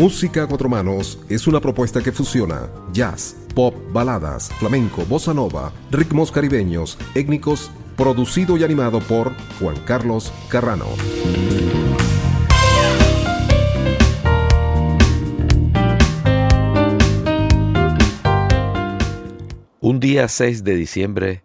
Música 0.00 0.44
a 0.44 0.46
cuatro 0.46 0.70
manos 0.70 1.18
es 1.28 1.46
una 1.46 1.60
propuesta 1.60 2.02
que 2.02 2.10
fusiona 2.10 2.70
jazz, 2.90 3.36
pop, 3.54 3.74
baladas, 3.92 4.50
flamenco, 4.54 5.04
bossa 5.04 5.34
nova, 5.34 5.74
ritmos 5.90 6.32
caribeños, 6.32 6.96
étnicos, 7.14 7.70
producido 7.98 8.56
y 8.56 8.64
animado 8.64 9.00
por 9.00 9.34
Juan 9.58 9.76
Carlos 9.84 10.32
Carrano. 10.48 10.86
Un 19.80 20.00
día 20.00 20.28
6 20.28 20.64
de 20.64 20.76
diciembre 20.76 21.42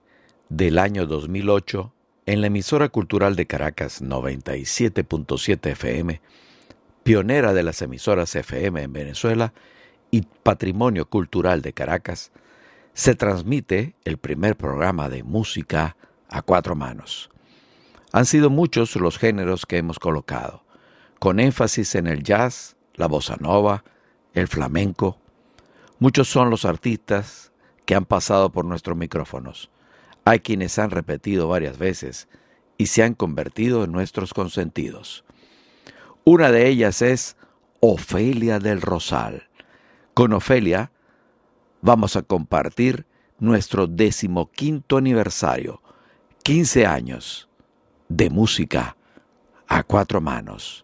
del 0.47 0.79
año 0.79 1.05
2008, 1.07 1.91
en 2.25 2.39
la 2.39 2.47
emisora 2.47 2.87
cultural 2.87 3.35
de 3.35 3.47
Caracas 3.47 4.01
97.7 4.01 5.71
FM, 5.71 6.21
pionera 7.05 7.53
de 7.53 7.61
las 7.61 7.83
emisoras 7.83 8.35
FM 8.35 8.81
en 8.81 8.91
Venezuela 8.91 9.53
y 10.09 10.23
patrimonio 10.41 11.07
cultural 11.07 11.61
de 11.61 11.71
Caracas, 11.71 12.31
se 12.95 13.13
transmite 13.13 13.93
el 14.05 14.17
primer 14.17 14.57
programa 14.57 15.07
de 15.07 15.21
música 15.21 15.97
a 16.29 16.41
cuatro 16.41 16.73
manos. 16.73 17.29
Han 18.11 18.25
sido 18.25 18.49
muchos 18.49 18.95
los 18.95 19.19
géneros 19.19 19.67
que 19.67 19.77
hemos 19.77 19.99
colocado, 19.99 20.63
con 21.19 21.39
énfasis 21.39 21.93
en 21.93 22.07
el 22.07 22.23
jazz, 22.23 22.75
la 22.95 23.05
bossa 23.05 23.37
nova, 23.39 23.83
el 24.33 24.47
flamenco. 24.47 25.19
Muchos 25.99 26.27
son 26.27 26.49
los 26.49 26.65
artistas 26.65 27.51
que 27.85 27.93
han 27.93 28.05
pasado 28.05 28.51
por 28.51 28.65
nuestros 28.65 28.97
micrófonos. 28.97 29.69
Hay 30.23 30.39
quienes 30.39 30.79
han 30.79 30.89
repetido 30.89 31.47
varias 31.49 31.77
veces 31.77 32.27
y 32.79 32.87
se 32.87 33.03
han 33.03 33.13
convertido 33.13 33.83
en 33.83 33.91
nuestros 33.91 34.33
consentidos. 34.33 35.24
Una 36.25 36.51
de 36.51 36.67
ellas 36.67 37.03
es 37.03 37.37
Ofelia 37.79 38.57
del 38.57 38.81
Rosal. 38.81 39.47
Con 40.15 40.33
Ofelia 40.33 40.91
vamos 41.81 42.15
a 42.15 42.23
compartir 42.23 43.05
nuestro 43.37 43.85
decimoquinto 43.85 44.97
aniversario, 44.97 45.83
15 46.43 46.87
años 46.87 47.47
de 48.09 48.31
música 48.31 48.97
a 49.67 49.83
cuatro 49.83 50.19
manos. 50.19 50.83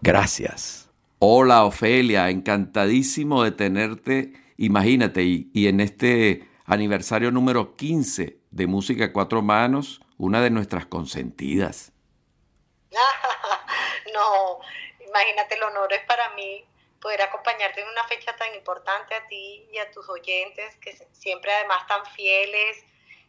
Gracias. 0.00 0.88
Hola 1.18 1.64
Ofelia, 1.64 2.30
encantadísimo 2.30 3.42
de 3.42 3.50
tenerte 3.50 4.32
Imagínate, 4.62 5.24
y, 5.24 5.66
en 5.66 5.80
este 5.80 6.48
aniversario 6.66 7.32
número 7.32 7.74
15 7.74 8.38
de 8.52 8.66
Música 8.68 9.06
a 9.06 9.12
Cuatro 9.12 9.42
Manos, 9.42 10.00
una 10.18 10.40
de 10.40 10.50
nuestras 10.50 10.86
consentidas. 10.86 11.92
no, 14.14 14.60
imagínate, 15.06 15.54
el 15.54 15.62
honor 15.62 15.92
es 15.92 16.04
para 16.04 16.30
mí 16.30 16.64
poder 17.00 17.22
acompañarte 17.22 17.80
en 17.80 17.88
una 17.88 18.04
fecha 18.04 18.34
tan 18.36 18.54
importante 18.54 19.14
a 19.14 19.26
ti 19.26 19.68
y 19.72 19.78
a 19.78 19.90
tus 19.90 20.08
oyentes, 20.08 20.76
que 20.76 20.96
siempre 21.12 21.52
además 21.52 21.86
tan 21.86 22.06
fieles 22.06 22.84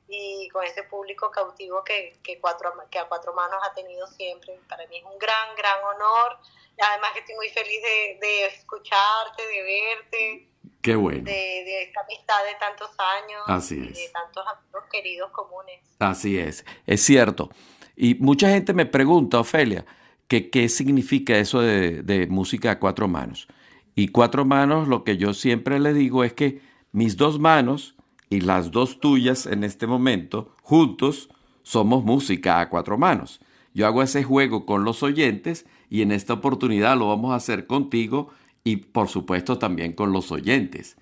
y 0.07 0.47
con 0.49 0.63
ese 0.63 0.83
público 0.83 1.31
cautivo 1.31 1.83
que, 1.83 2.17
que, 2.23 2.39
cuatro, 2.39 2.73
que 2.91 2.99
a 2.99 3.05
cuatro 3.05 3.33
manos 3.33 3.59
ha 3.63 3.73
tenido 3.73 4.05
siempre. 4.07 4.59
Para 4.69 4.85
mí 4.87 4.97
es 4.97 5.03
un 5.03 5.17
gran, 5.17 5.55
gran 5.55 5.83
honor. 5.83 6.37
Además 6.77 7.13
que 7.13 7.19
estoy 7.19 7.35
muy 7.35 7.49
feliz 7.49 7.81
de, 7.81 8.17
de 8.21 8.45
escucharte, 8.47 9.47
de 9.47 9.63
verte 9.63 10.53
Qué 10.83 10.97
bueno. 10.97 11.23
De, 11.23 11.83
esta 11.83 12.01
amistad 12.01 12.43
de 12.43 12.55
tantos 12.55 12.89
años. 12.99 13.41
Así 13.47 13.87
es. 13.89 13.97
de 13.97 14.09
tantos 14.09 14.45
amigos 14.45 14.83
queridos 14.91 15.31
comunes. 15.31 15.79
Así 15.97 16.37
es, 16.37 16.65
es 16.85 17.01
cierto. 17.01 17.49
Y 17.95 18.15
mucha 18.15 18.49
gente 18.49 18.73
me 18.73 18.85
pregunta, 18.85 19.39
Ofelia, 19.39 19.85
que 20.27 20.49
qué 20.49 20.69
significa 20.69 21.37
eso 21.37 21.61
de, 21.61 22.03
de 22.03 22.27
música 22.27 22.71
a 22.71 22.79
cuatro 22.79 23.07
manos. 23.07 23.47
Y 23.95 24.07
cuatro 24.07 24.45
manos, 24.45 24.87
lo 24.87 25.03
que 25.03 25.17
yo 25.17 25.33
siempre 25.33 25.79
le 25.79 25.93
digo 25.93 26.23
es 26.23 26.33
que 26.33 26.61
mis 26.91 27.17
dos 27.17 27.39
manos 27.39 27.95
y 28.29 28.41
las 28.41 28.71
dos 28.71 28.99
tuyas 28.99 29.45
en 29.45 29.63
este 29.63 29.85
momento, 29.85 30.55
juntos, 30.61 31.29
somos 31.61 32.03
música 32.03 32.59
a 32.59 32.69
cuatro 32.69 32.97
manos. 32.97 33.39
Yo 33.73 33.87
hago 33.87 34.03
ese 34.03 34.23
juego 34.23 34.65
con 34.65 34.83
los 34.83 35.03
oyentes 35.03 35.65
y 35.89 36.01
en 36.01 36.11
esta 36.11 36.33
oportunidad 36.33 36.97
lo 36.97 37.07
vamos 37.07 37.31
a 37.33 37.35
hacer 37.35 37.67
contigo 37.67 38.29
y 38.63 38.77
por 38.77 39.09
supuesto 39.09 39.57
también 39.57 39.93
con 39.93 40.11
los 40.11 40.31
oyentes. 40.31 40.97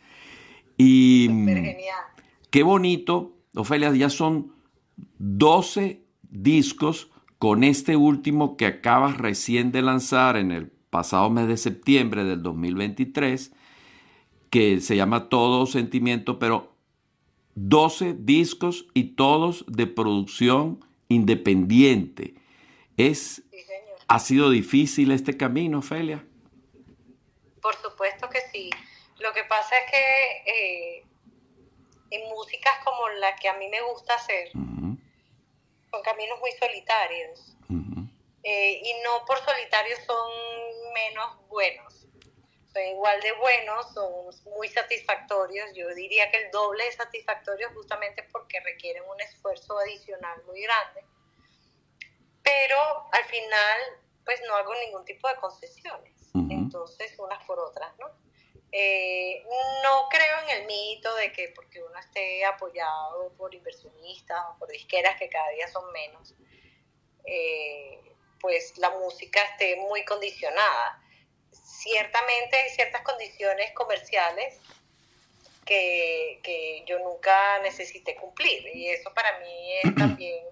Y 0.77 1.29
qué 2.49 2.63
bonito, 2.63 3.37
Ofelia, 3.55 3.93
ya 3.93 4.09
son 4.09 4.53
12 5.19 6.01
discos 6.29 7.10
con 7.41 7.63
este 7.63 7.95
último 7.95 8.55
que 8.55 8.67
acabas 8.67 9.17
recién 9.17 9.71
de 9.71 9.81
lanzar 9.81 10.37
en 10.37 10.51
el 10.51 10.67
pasado 10.91 11.27
mes 11.31 11.47
de 11.47 11.57
septiembre 11.57 12.23
del 12.23 12.43
2023, 12.43 13.51
que 14.51 14.79
se 14.79 14.95
llama 14.95 15.27
Todo 15.27 15.65
Sentimiento, 15.65 16.37
pero 16.37 16.75
12 17.55 18.13
discos 18.13 18.85
y 18.93 19.15
todos 19.15 19.65
de 19.67 19.87
producción 19.87 20.85
independiente. 21.07 22.35
Es, 22.95 23.41
¿Ha 24.07 24.19
sido 24.19 24.51
difícil 24.51 25.09
este 25.09 25.35
camino, 25.35 25.79
Ofelia? 25.79 26.23
Por 27.59 27.75
supuesto 27.77 28.29
que 28.29 28.41
sí. 28.53 28.69
Lo 29.19 29.33
que 29.33 29.45
pasa 29.49 29.73
es 29.79 29.91
que 29.91 30.51
eh, 30.51 31.05
en 32.11 32.29
músicas 32.29 32.73
como 32.85 33.09
la 33.19 33.35
que 33.37 33.49
a 33.49 33.57
mí 33.57 33.67
me 33.67 33.81
gusta 33.81 34.13
hacer, 34.13 34.51
son 35.91 36.01
caminos 36.01 36.39
muy 36.39 36.51
solitarios. 36.53 37.57
Eh, 38.43 38.81
y 38.83 38.93
no 39.03 39.23
por 39.25 39.37
solitarios 39.43 39.99
son 40.05 40.31
menos 40.93 41.47
buenos. 41.47 42.07
Son 42.73 42.83
igual 42.83 43.21
de 43.21 43.33
buenos, 43.33 43.93
son 43.93 44.53
muy 44.53 44.69
satisfactorios. 44.69 45.73
Yo 45.75 45.93
diría 45.93 46.31
que 46.31 46.37
el 46.37 46.51
doble 46.51 46.85
de 46.85 46.91
satisfactorios 46.93 47.71
justamente 47.73 48.23
porque 48.31 48.59
requieren 48.61 49.03
un 49.03 49.19
esfuerzo 49.21 49.77
adicional 49.77 50.41
muy 50.45 50.61
grande. 50.61 51.05
Pero 52.41 52.77
al 53.11 53.25
final, 53.25 53.79
pues 54.25 54.41
no 54.47 54.55
hago 54.55 54.73
ningún 54.75 55.05
tipo 55.05 55.27
de 55.27 55.35
concesiones 55.35 56.21
entonces 56.33 57.13
unas 57.19 57.43
por 57.45 57.59
otras, 57.59 57.91
¿no? 57.99 58.07
Eh, 58.73 59.43
no 59.83 60.07
creo 60.09 60.39
en 60.43 60.61
el 60.61 60.65
mito 60.65 61.13
de 61.15 61.31
que 61.33 61.49
porque 61.49 61.83
uno 61.83 61.97
esté 61.99 62.45
apoyado 62.45 63.33
por 63.37 63.53
inversionistas 63.53 64.41
o 64.49 64.59
por 64.59 64.69
disqueras 64.69 65.17
que 65.17 65.29
cada 65.29 65.49
día 65.49 65.67
son 65.67 65.91
menos, 65.91 66.33
eh, 67.25 67.99
pues 68.39 68.77
la 68.77 68.89
música 68.91 69.43
esté 69.43 69.75
muy 69.75 70.05
condicionada. 70.05 71.03
Ciertamente 71.51 72.57
hay 72.57 72.69
ciertas 72.69 73.01
condiciones 73.01 73.73
comerciales 73.73 74.57
que, 75.65 76.39
que 76.41 76.83
yo 76.85 76.99
nunca 76.99 77.59
necesité 77.59 78.15
cumplir 78.15 78.65
y 78.73 78.89
eso 78.89 79.13
para 79.13 79.39
mí 79.39 79.73
es 79.83 79.95
también 79.97 80.45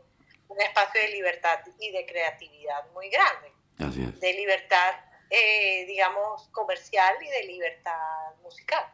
un 0.50 0.60
espacio 0.62 1.02
de 1.02 1.10
libertad 1.10 1.60
y 1.80 1.92
de 1.92 2.06
creatividad 2.06 2.86
muy 2.92 3.10
grande. 3.10 3.54
De 4.20 4.34
libertad 4.34 4.96
eh, 5.30 5.86
digamos, 5.86 6.48
comercial 6.50 7.16
y 7.22 7.28
de 7.30 7.44
libertad 7.44 8.36
musical. 8.42 8.86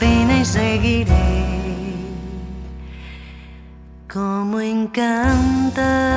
Apenas 0.00 0.48
seguirei 0.48 1.94
como 4.08 4.58
encantada 4.58 6.09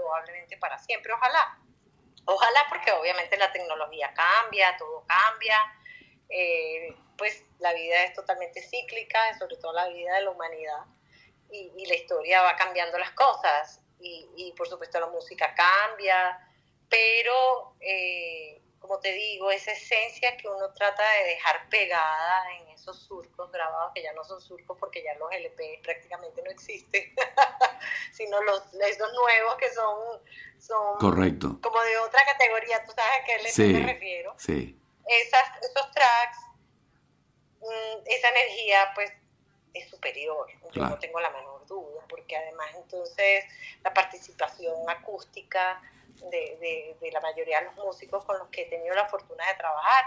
probablemente 0.00 0.56
para 0.56 0.78
siempre. 0.78 1.12
Ojalá. 1.12 1.58
Ojalá 2.24 2.66
porque 2.68 2.92
obviamente 2.92 3.36
la 3.36 3.50
tecnología 3.52 4.12
cambia, 4.14 4.76
todo 4.76 5.04
cambia. 5.06 5.58
Eh, 6.28 6.94
pues 7.16 7.44
la 7.58 7.72
vida 7.72 8.04
es 8.04 8.14
totalmente 8.14 8.62
cíclica, 8.62 9.38
sobre 9.38 9.56
todo 9.56 9.72
la 9.72 9.88
vida 9.88 10.14
de 10.14 10.22
la 10.22 10.30
humanidad. 10.30 10.84
Y, 11.50 11.84
la 11.86 11.94
historia 11.94 12.42
va 12.42 12.56
cambiando 12.56 12.98
las 12.98 13.10
cosas. 13.12 13.80
Y, 13.98 14.54
por 14.56 14.68
supuesto 14.68 15.00
la 15.00 15.08
música 15.08 15.54
cambia. 15.54 16.38
Pero, 16.88 17.74
eh, 17.80 18.62
como 18.78 18.98
te 19.00 19.12
digo, 19.12 19.50
esa 19.50 19.72
esencia 19.72 20.36
que 20.36 20.48
uno 20.48 20.72
trata 20.72 21.02
de 21.18 21.24
dejar 21.24 21.68
pegada 21.68 22.52
en 22.56 22.68
esos 22.80 22.98
surcos 22.98 23.52
grabados, 23.52 23.92
que 23.94 24.02
ya 24.02 24.12
no 24.12 24.24
son 24.24 24.40
surcos 24.40 24.76
porque 24.78 25.02
ya 25.02 25.14
los 25.14 25.30
LP 25.30 25.80
prácticamente 25.82 26.42
no 26.42 26.50
existen, 26.50 27.14
sino 28.12 28.40
los 28.42 28.62
esos 28.74 29.12
nuevos 29.12 29.54
que 29.56 29.70
son, 29.72 30.20
son 30.58 30.98
Correcto. 30.98 31.58
como 31.62 31.80
de 31.82 31.98
otra 31.98 32.24
categoría, 32.24 32.84
tú 32.84 32.92
sabes 32.92 33.20
a 33.20 33.24
qué 33.24 33.34
LP 33.36 33.80
me 33.80 33.92
refiero. 33.92 34.34
Sí. 34.38 34.78
Esas, 35.06 35.44
esos 35.62 35.90
tracks, 35.92 36.38
mm, 37.60 38.02
esa 38.06 38.28
energía 38.28 38.90
pues 38.94 39.12
es 39.74 39.88
superior, 39.88 40.48
yo 40.72 40.82
no 40.82 40.98
tengo 40.98 41.20
la 41.20 41.30
menor 41.30 41.64
duda, 41.66 42.04
porque 42.08 42.36
además 42.36 42.70
entonces 42.74 43.44
la 43.84 43.94
participación 43.94 44.88
acústica 44.88 45.80
de, 46.30 46.96
de, 47.00 47.12
la 47.12 47.20
mayoría 47.20 47.60
de 47.60 47.66
los 47.66 47.76
músicos 47.76 48.24
con 48.24 48.38
los 48.38 48.48
que 48.48 48.62
he 48.62 48.66
tenido 48.66 48.94
la 48.94 49.06
fortuna 49.06 49.46
de 49.46 49.54
trabajar, 49.54 50.04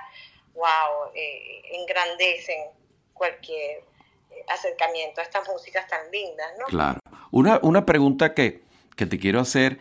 wow, 0.53 1.11
eh, 1.13 1.61
engrandecen 1.71 2.71
cualquier 3.13 3.83
eh, 4.31 4.45
acercamiento 4.49 5.21
a 5.21 5.23
estas 5.23 5.47
músicas 5.47 5.87
tan 5.87 6.09
lindas, 6.11 6.51
¿no? 6.59 6.65
Claro. 6.65 6.99
Una, 7.31 7.59
una 7.63 7.85
pregunta 7.85 8.33
que, 8.33 8.61
que 8.95 9.05
te 9.05 9.19
quiero 9.19 9.39
hacer, 9.39 9.79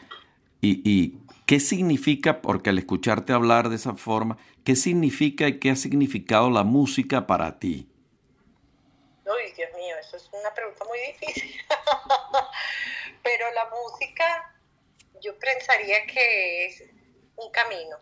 y, 0.61 0.81
y, 0.89 1.19
¿qué 1.47 1.61
significa, 1.61 2.41
porque 2.41 2.71
al 2.71 2.79
escucharte 2.79 3.33
hablar 3.33 3.69
de 3.69 3.77
esa 3.77 3.95
forma, 3.95 4.39
qué 4.65 4.77
significa 4.77 5.49
y 5.49 5.59
qué 5.59 5.71
ha 5.71 5.77
significado 5.77 6.51
la 6.51 6.63
música 6.63 7.27
para 7.27 7.59
ti? 7.59 7.89
Uy, 9.27 9.53
Dios 9.57 9.71
mío, 9.77 9.97
eso 10.01 10.17
es 10.17 10.31
una 10.33 10.53
pregunta 10.55 10.85
muy 10.85 10.99
difícil. 11.13 11.55
Pero 13.23 13.45
la 13.55 13.69
música, 13.71 14.55
yo 15.21 15.39
pensaría 15.39 16.07
que 16.07 16.67
es 16.67 16.85
un 17.37 17.51
camino. 17.51 17.97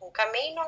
un 0.00 0.10
camino 0.12 0.62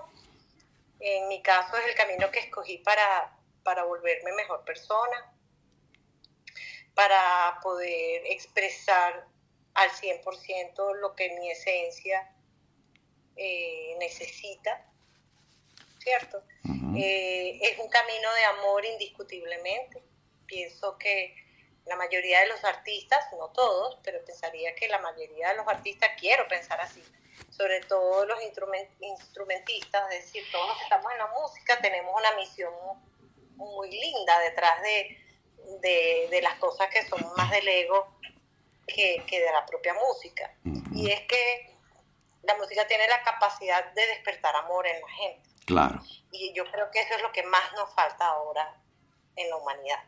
en 1.00 1.28
mi 1.28 1.42
caso 1.42 1.76
es 1.76 1.86
el 1.86 1.94
camino 1.94 2.30
que 2.30 2.40
escogí 2.40 2.78
para, 2.78 3.36
para 3.62 3.84
volverme 3.84 4.32
mejor 4.32 4.64
persona, 4.64 5.32
para 6.94 7.58
poder 7.62 8.22
expresar 8.26 9.26
al 9.74 9.90
100% 9.90 10.94
lo 10.96 11.14
que 11.14 11.30
mi 11.38 11.50
esencia 11.50 12.30
eh, 13.36 13.94
necesita, 13.98 14.90
¿cierto? 15.98 16.42
Eh, 16.96 17.58
es 17.60 17.78
un 17.78 17.90
camino 17.90 18.32
de 18.34 18.44
amor 18.44 18.84
indiscutiblemente. 18.86 20.02
Pienso 20.46 20.96
que 20.96 21.34
la 21.84 21.96
mayoría 21.96 22.40
de 22.40 22.46
los 22.46 22.64
artistas, 22.64 23.26
no 23.32 23.50
todos, 23.50 23.98
pero 24.02 24.24
pensaría 24.24 24.74
que 24.74 24.88
la 24.88 24.98
mayoría 24.98 25.50
de 25.50 25.56
los 25.56 25.68
artistas, 25.68 26.10
quiero 26.18 26.48
pensar 26.48 26.80
así, 26.80 27.02
sobre 27.50 27.80
todo 27.82 28.26
los 28.26 28.38
instrumentistas, 28.42 30.12
es 30.12 30.24
decir, 30.24 30.44
todos 30.52 30.68
los 30.68 30.76
que 30.78 30.84
estamos 30.84 31.12
en 31.12 31.18
la 31.18 31.26
música, 31.28 31.78
tenemos 31.80 32.14
una 32.16 32.36
misión 32.36 32.72
muy 33.56 33.90
linda 33.90 34.38
detrás 34.40 34.82
de, 34.82 36.28
de, 36.30 36.40
las 36.42 36.56
cosas 36.56 36.88
que 36.90 37.06
son 37.06 37.20
más 37.36 37.50
del 37.50 37.66
ego 37.66 38.08
que, 38.86 39.24
que 39.26 39.40
de 39.40 39.52
la 39.52 39.64
propia 39.64 39.94
música. 39.94 40.54
Y 40.92 41.10
es 41.10 41.22
que 41.22 41.74
la 42.42 42.56
música 42.56 42.86
tiene 42.86 43.08
la 43.08 43.22
capacidad 43.22 43.92
de 43.92 44.06
despertar 44.06 44.54
amor 44.56 44.86
en 44.86 45.00
la 45.00 45.08
gente. 45.08 45.48
Claro. 45.64 46.00
Y 46.30 46.52
yo 46.52 46.70
creo 46.70 46.90
que 46.90 47.00
eso 47.00 47.14
es 47.14 47.22
lo 47.22 47.32
que 47.32 47.42
más 47.42 47.72
nos 47.72 47.92
falta 47.94 48.26
ahora 48.26 48.80
en 49.34 49.50
la 49.50 49.56
humanidad. 49.56 50.02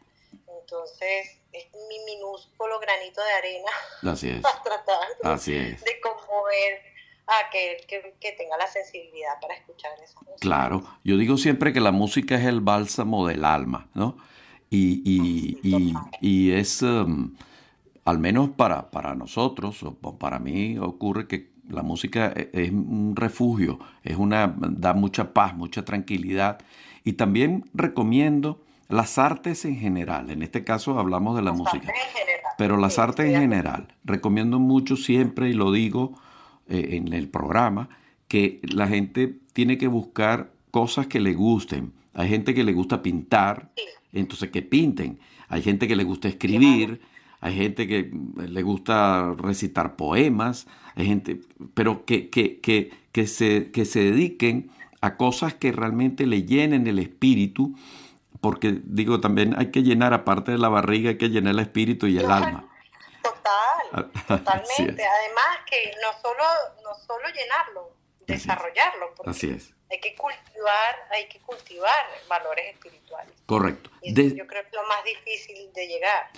Entonces, 0.60 1.38
es 1.52 1.66
mi 1.88 1.98
minúsculo 2.04 2.78
granito 2.78 3.22
de 3.22 3.32
arena 3.32 3.70
Así 4.06 4.30
es. 4.30 4.40
para 4.42 4.62
tratar 4.62 5.08
Así 5.24 5.56
es. 5.56 5.82
de 5.82 6.00
conmover 6.00 6.97
a 7.28 7.46
aquel 7.46 7.76
que, 7.86 8.14
que, 8.20 8.32
tenga 8.32 8.56
la 8.56 8.66
sensibilidad 8.66 9.38
para 9.40 9.54
escuchar 9.54 9.90
esa 10.02 10.18
música. 10.20 10.36
Claro, 10.40 10.84
yo 11.04 11.16
digo 11.16 11.36
siempre 11.36 11.72
que 11.72 11.80
la 11.80 11.92
música 11.92 12.36
es 12.36 12.46
el 12.46 12.60
bálsamo 12.60 13.26
del 13.26 13.44
alma, 13.44 13.88
¿no? 13.94 14.16
Y, 14.70 15.02
y, 15.04 15.58
y, 15.62 15.94
y 16.20 16.52
es, 16.52 16.82
um, 16.82 17.34
al 18.04 18.18
menos 18.18 18.50
para, 18.50 18.90
para 18.90 19.14
nosotros, 19.14 19.82
o 19.82 20.18
para 20.18 20.38
mí, 20.38 20.78
ocurre 20.78 21.26
que 21.26 21.50
la 21.68 21.82
música 21.82 22.32
e, 22.34 22.50
es 22.52 22.70
un 22.70 23.14
refugio, 23.14 23.78
es 24.02 24.16
una, 24.16 24.54
da 24.58 24.94
mucha 24.94 25.32
paz, 25.32 25.54
mucha 25.54 25.84
tranquilidad. 25.84 26.58
Y 27.04 27.14
también 27.14 27.64
recomiendo 27.74 28.62
las 28.88 29.18
artes 29.18 29.64
en 29.64 29.76
general. 29.76 30.30
En 30.30 30.42
este 30.42 30.64
caso 30.64 30.98
hablamos 30.98 31.36
de 31.36 31.42
la 31.42 31.50
Las 31.50 31.58
música. 31.58 31.88
artes 31.88 32.04
en 32.06 32.12
general. 32.12 32.52
Pero 32.56 32.76
las 32.76 32.94
Sí, 32.94 33.00
artes 33.00 33.26
en 33.26 33.40
general. 33.40 33.94
Recomiendo 34.04 34.58
mucho 34.58 34.96
siempre, 34.96 35.48
y 35.48 35.52
lo 35.52 35.72
digo 35.72 36.14
eh, 36.68 36.90
en 36.96 37.12
el 37.12 37.28
programa, 37.28 37.88
que 38.28 38.60
la 38.62 38.86
gente 38.88 39.38
tiene 39.52 39.78
que 39.78 39.88
buscar 39.88 40.52
cosas 40.70 41.06
que 41.06 41.20
le 41.20 41.34
gusten. 41.34 41.92
Hay 42.14 42.28
gente 42.28 42.54
que 42.54 42.64
le 42.64 42.72
gusta 42.72 43.02
pintar, 43.02 43.70
Sí. 43.76 43.82
entonces 44.12 44.50
que 44.50 44.62
pinten. 44.62 45.18
Hay 45.48 45.62
gente 45.62 45.88
que 45.88 45.96
le 45.96 46.04
gusta 46.04 46.28
escribir, 46.28 47.00
hay 47.40 47.54
gente 47.56 47.86
que 47.86 48.10
le 48.48 48.62
gusta 48.62 49.34
recitar 49.38 49.96
poemas, 49.96 50.66
hay 50.94 51.06
gente, 51.06 51.40
pero 51.74 52.04
que, 52.04 52.28
que, 52.28 52.58
que, 52.60 52.90
que, 53.12 53.26
se, 53.26 53.70
que 53.70 53.84
se 53.84 54.00
dediquen 54.00 54.70
a 55.00 55.16
cosas 55.16 55.54
que 55.54 55.70
realmente 55.72 56.26
le 56.26 56.42
llenen 56.42 56.86
el 56.86 56.98
espíritu, 56.98 57.74
porque 58.40 58.80
digo, 58.84 59.20
también 59.20 59.54
hay 59.56 59.70
que 59.70 59.82
llenar, 59.82 60.12
aparte 60.14 60.52
de 60.52 60.58
la 60.58 60.68
barriga, 60.68 61.10
hay 61.10 61.16
que 61.18 61.30
llenar 61.30 61.54
el 61.54 61.60
espíritu 61.60 62.06
y 62.06 62.18
el 62.18 62.30
alma. 62.30 62.67
Totalmente. 63.90 65.04
Además 65.06 65.58
que 65.66 65.92
no 66.02 66.12
solo, 66.20 66.44
no 66.82 66.94
solo 67.06 67.28
llenarlo, 67.28 67.90
desarrollarlo, 68.26 69.14
porque 69.14 69.30
Así 69.30 69.50
es, 69.50 69.72
hay 69.90 70.00
que 70.00 70.14
cultivar, 70.14 70.94
hay 71.10 71.26
que 71.28 71.40
cultivar 71.40 72.06
valores 72.28 72.66
espirituales. 72.74 73.32
correcto. 73.46 73.90
Y 74.02 74.12
eso 74.12 74.22
De- 74.22 74.36
yo 74.36 74.46
creo 74.46 74.62
que 74.62 74.68
es 74.68 74.74
lo 74.74 74.86
más 74.88 75.02
difícil 75.04 75.72
de 75.72 75.86
llegar. 75.86 76.28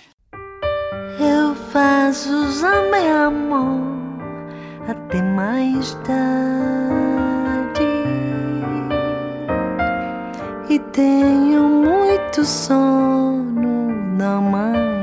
Eu 1.19 1.53
faço 1.71 2.29
e 2.63 3.07
amor 3.25 3.81
até 4.89 5.21
mais 5.21 5.93
tarde 6.07 7.83
e 10.69 10.79
tenho 10.91 11.63
muito 11.67 12.43
sono 12.45 13.91
na 14.17 14.39
manhã. 14.41 15.00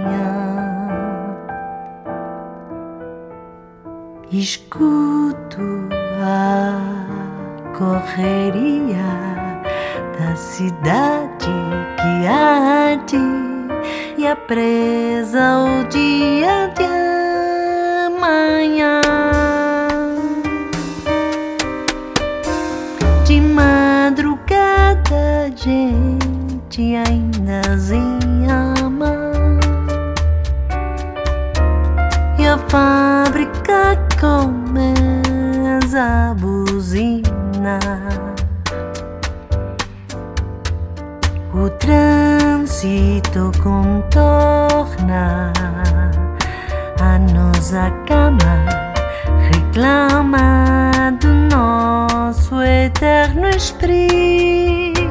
Escuto 4.31 5.89
a 6.23 6.79
correria 7.79 9.63
da 10.19 10.37
cidade 10.37 11.49
que 11.97 12.27
arde 12.27 13.17
e 14.19 14.27
a 14.27 14.37
presa 14.37 15.65
o 15.65 15.83
dia 15.89 16.71
de 16.77 16.85
amanhã. 18.05 19.01
De 23.25 23.41
madrugada, 23.41 25.47
a 25.47 25.51
gente 25.57 26.97
ainda 26.97 27.63
se 27.79 27.95
ama. 28.47 29.33
E 32.39 32.47
a 32.47 32.59
fábrica 32.69 33.48
começa 34.21 36.03
a 36.31 36.35
buzinar. 36.35 37.81
O 41.55 41.71
trânsito 41.71 43.51
contorna 43.63 45.53
a 47.01 47.19
nossa 47.33 47.91
cama, 48.07 48.67
reclama 49.51 51.13
do 51.21 51.33
nosso 51.55 52.63
eterno 52.63 53.49
espreguiçar. 53.49 55.09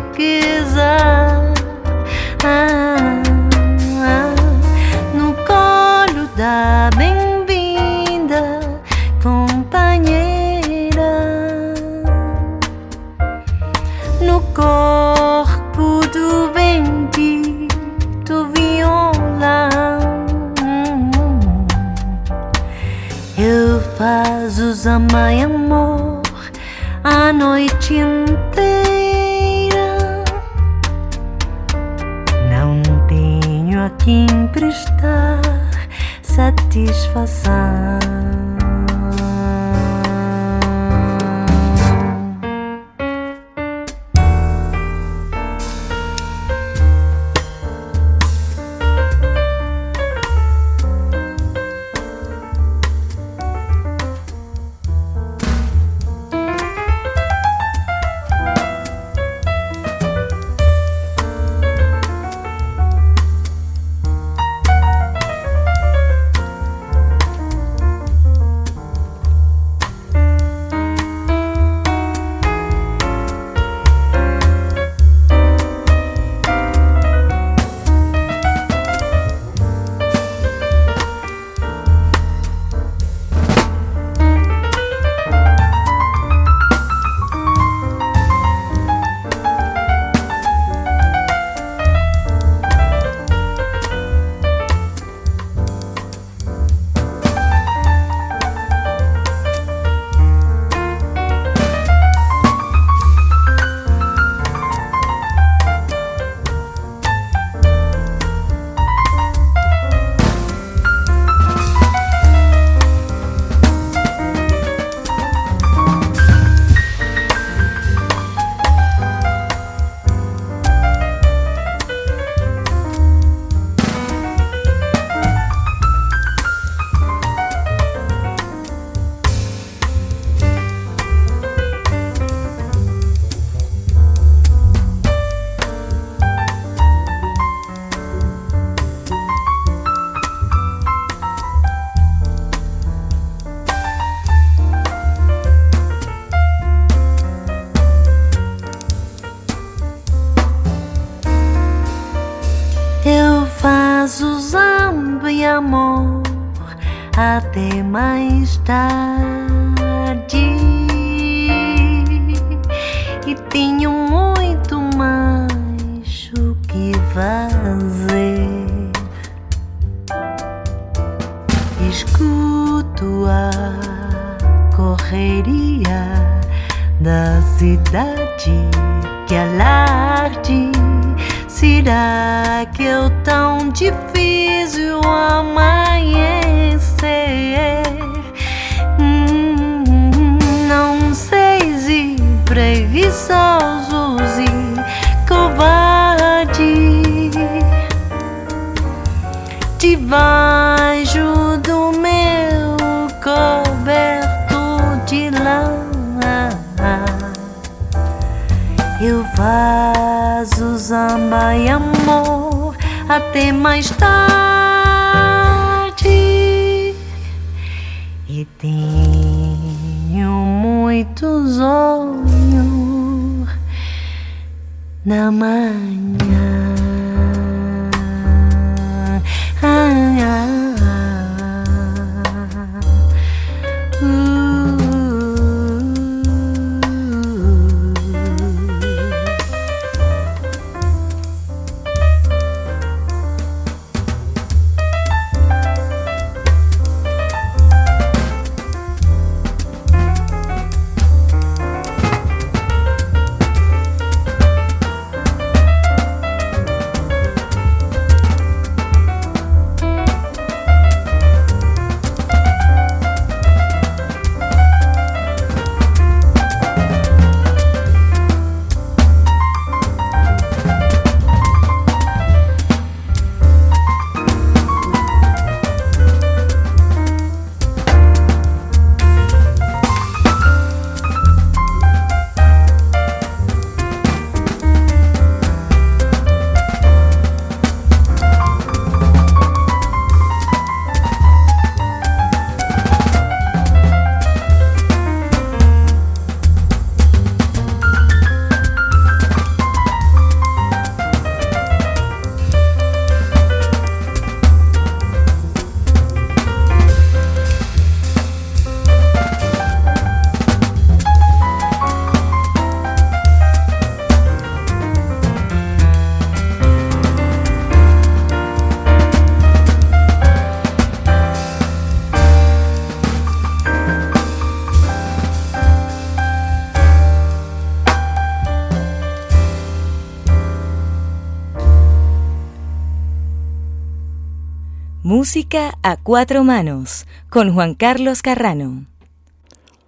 Música 335.27 335.77
a 335.83 335.97
cuatro 335.97 336.45
manos 336.45 337.05
con 337.29 337.53
Juan 337.53 337.75
Carlos 337.75 338.21
Carrano. 338.21 338.85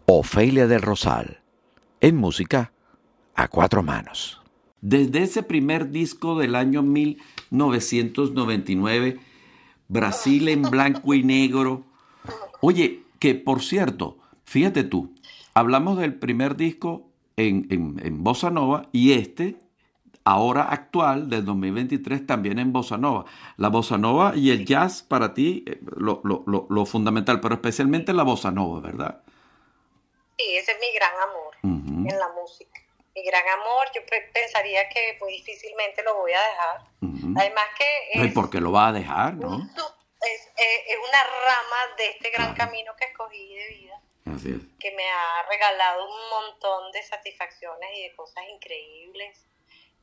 Ofelia 0.05 0.67
del 0.67 0.81
Rosal, 0.81 1.39
en 2.01 2.17
música 2.17 2.73
a 3.35 3.47
cuatro 3.47 3.81
manos. 3.81 4.41
Desde 4.81 5.23
ese 5.23 5.41
primer 5.41 5.91
disco 5.91 6.37
del 6.37 6.55
año 6.55 6.83
1999, 6.83 9.17
Brasil 9.87 10.49
en 10.49 10.63
blanco 10.63 11.13
y 11.13 11.23
negro. 11.23 11.85
Oye, 12.59 13.03
que 13.17 13.33
por 13.33 13.61
cierto, 13.61 14.17
fíjate 14.43 14.83
tú, 14.83 15.15
hablamos 15.53 15.99
del 15.99 16.15
primer 16.15 16.57
disco 16.57 17.07
en, 17.37 17.65
en, 17.69 17.95
en 18.03 18.25
Bossa 18.25 18.49
Nova 18.49 18.89
y 18.91 19.13
este, 19.13 19.57
ahora 20.25 20.63
actual, 20.63 21.29
del 21.29 21.45
2023, 21.45 22.25
también 22.27 22.59
en 22.59 22.71
Bossa 22.73 22.97
Nova. 22.97 23.25
La 23.57 23.69
Bossa 23.69 23.97
Nova 23.97 24.33
y 24.35 24.51
el 24.51 24.65
jazz 24.65 25.01
para 25.03 25.33
ti, 25.33 25.63
eh, 25.67 25.79
lo, 25.97 26.21
lo, 26.23 26.43
lo, 26.47 26.67
lo 26.69 26.85
fundamental, 26.85 27.39
pero 27.39 27.55
especialmente 27.55 28.13
la 28.13 28.23
Bossa 28.23 28.51
Nova, 28.51 28.79
¿verdad? 28.81 29.21
Sí, 30.37 30.55
ese 30.55 30.71
es 30.71 30.77
mi 30.79 30.91
gran 30.95 31.11
amor 31.29 31.55
Ujú. 31.63 32.09
en 32.09 32.19
la 32.19 32.29
música. 32.29 32.79
Mi 33.15 33.23
gran 33.23 33.43
amor, 33.59 33.87
yo 33.93 34.01
pe- 34.05 34.29
pensaría 34.33 34.87
que 34.89 35.17
muy 35.19 35.33
difícilmente 35.33 36.01
lo 36.03 36.15
voy 36.15 36.31
a 36.31 36.39
dejar. 36.41 36.81
Ujú. 37.01 37.33
Además 37.37 37.65
que 37.77 38.17
No, 38.19 38.23
¿Y 38.23 38.27
es, 38.27 38.33
por 38.33 38.49
qué 38.49 38.61
lo 38.61 38.71
va 38.71 38.87
a 38.89 38.91
dejar, 38.93 39.33
no? 39.35 39.47
un 39.57 39.69
es, 40.21 40.47
eh, 40.57 40.83
es 40.89 40.97
una 41.09 41.23
rama 41.23 41.95
de 41.97 42.09
este 42.09 42.29
gran 42.29 42.53
Claro. 42.53 42.69
camino 42.71 42.91
que 42.97 43.05
escogí 43.05 43.55
de 43.55 43.67
vida, 43.69 44.01
Así 44.35 44.49
es. 44.51 44.61
que 44.79 44.91
me 44.95 45.03
ha 45.09 45.47
regalado 45.49 46.05
un 46.05 46.29
montón 46.29 46.91
de 46.91 47.01
satisfacciones 47.03 47.89
y 47.97 48.03
de 48.03 48.15
cosas 48.15 48.43
increíbles. 48.53 49.45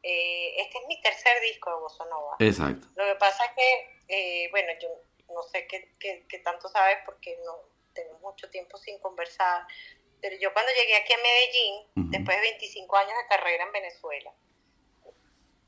Eh, 0.03 0.55
este 0.61 0.79
es 0.79 0.87
mi 0.87 1.01
tercer 1.01 1.41
disco 1.41 1.71
de 1.71 1.77
Bossa 1.77 2.05
Nova. 2.07 2.37
Exacto. 2.39 2.87
Lo 2.95 3.05
que 3.05 3.15
pasa 3.17 3.45
es 3.47 3.51
que, 3.53 3.97
eh, 4.09 4.49
bueno, 4.51 4.73
yo 4.81 4.89
no 5.35 5.43
sé 5.43 5.67
qué, 5.67 5.91
qué- 5.99 6.25
qué 6.29 6.39
tanto 6.39 6.69
sabes 6.69 6.99
porque 7.05 7.37
no 7.45 7.59
tenemos 7.93 8.21
mucho 8.21 8.49
tiempo 8.51 8.77
sin 8.79 8.99
conversar, 9.01 9.67
pero 10.21 10.37
yo 10.39 10.53
cuando 10.53 10.71
llegué 10.73 10.97
aquí 10.97 11.13
a 11.13 11.19
Medellín, 11.19 11.75
Ujú. 11.97 12.11
después 12.11 12.37
de 12.37 12.43
25 12.43 12.97
años 12.97 13.17
de 13.19 13.27
carrera 13.29 13.65
en 13.65 13.73
Venezuela, 13.73 14.33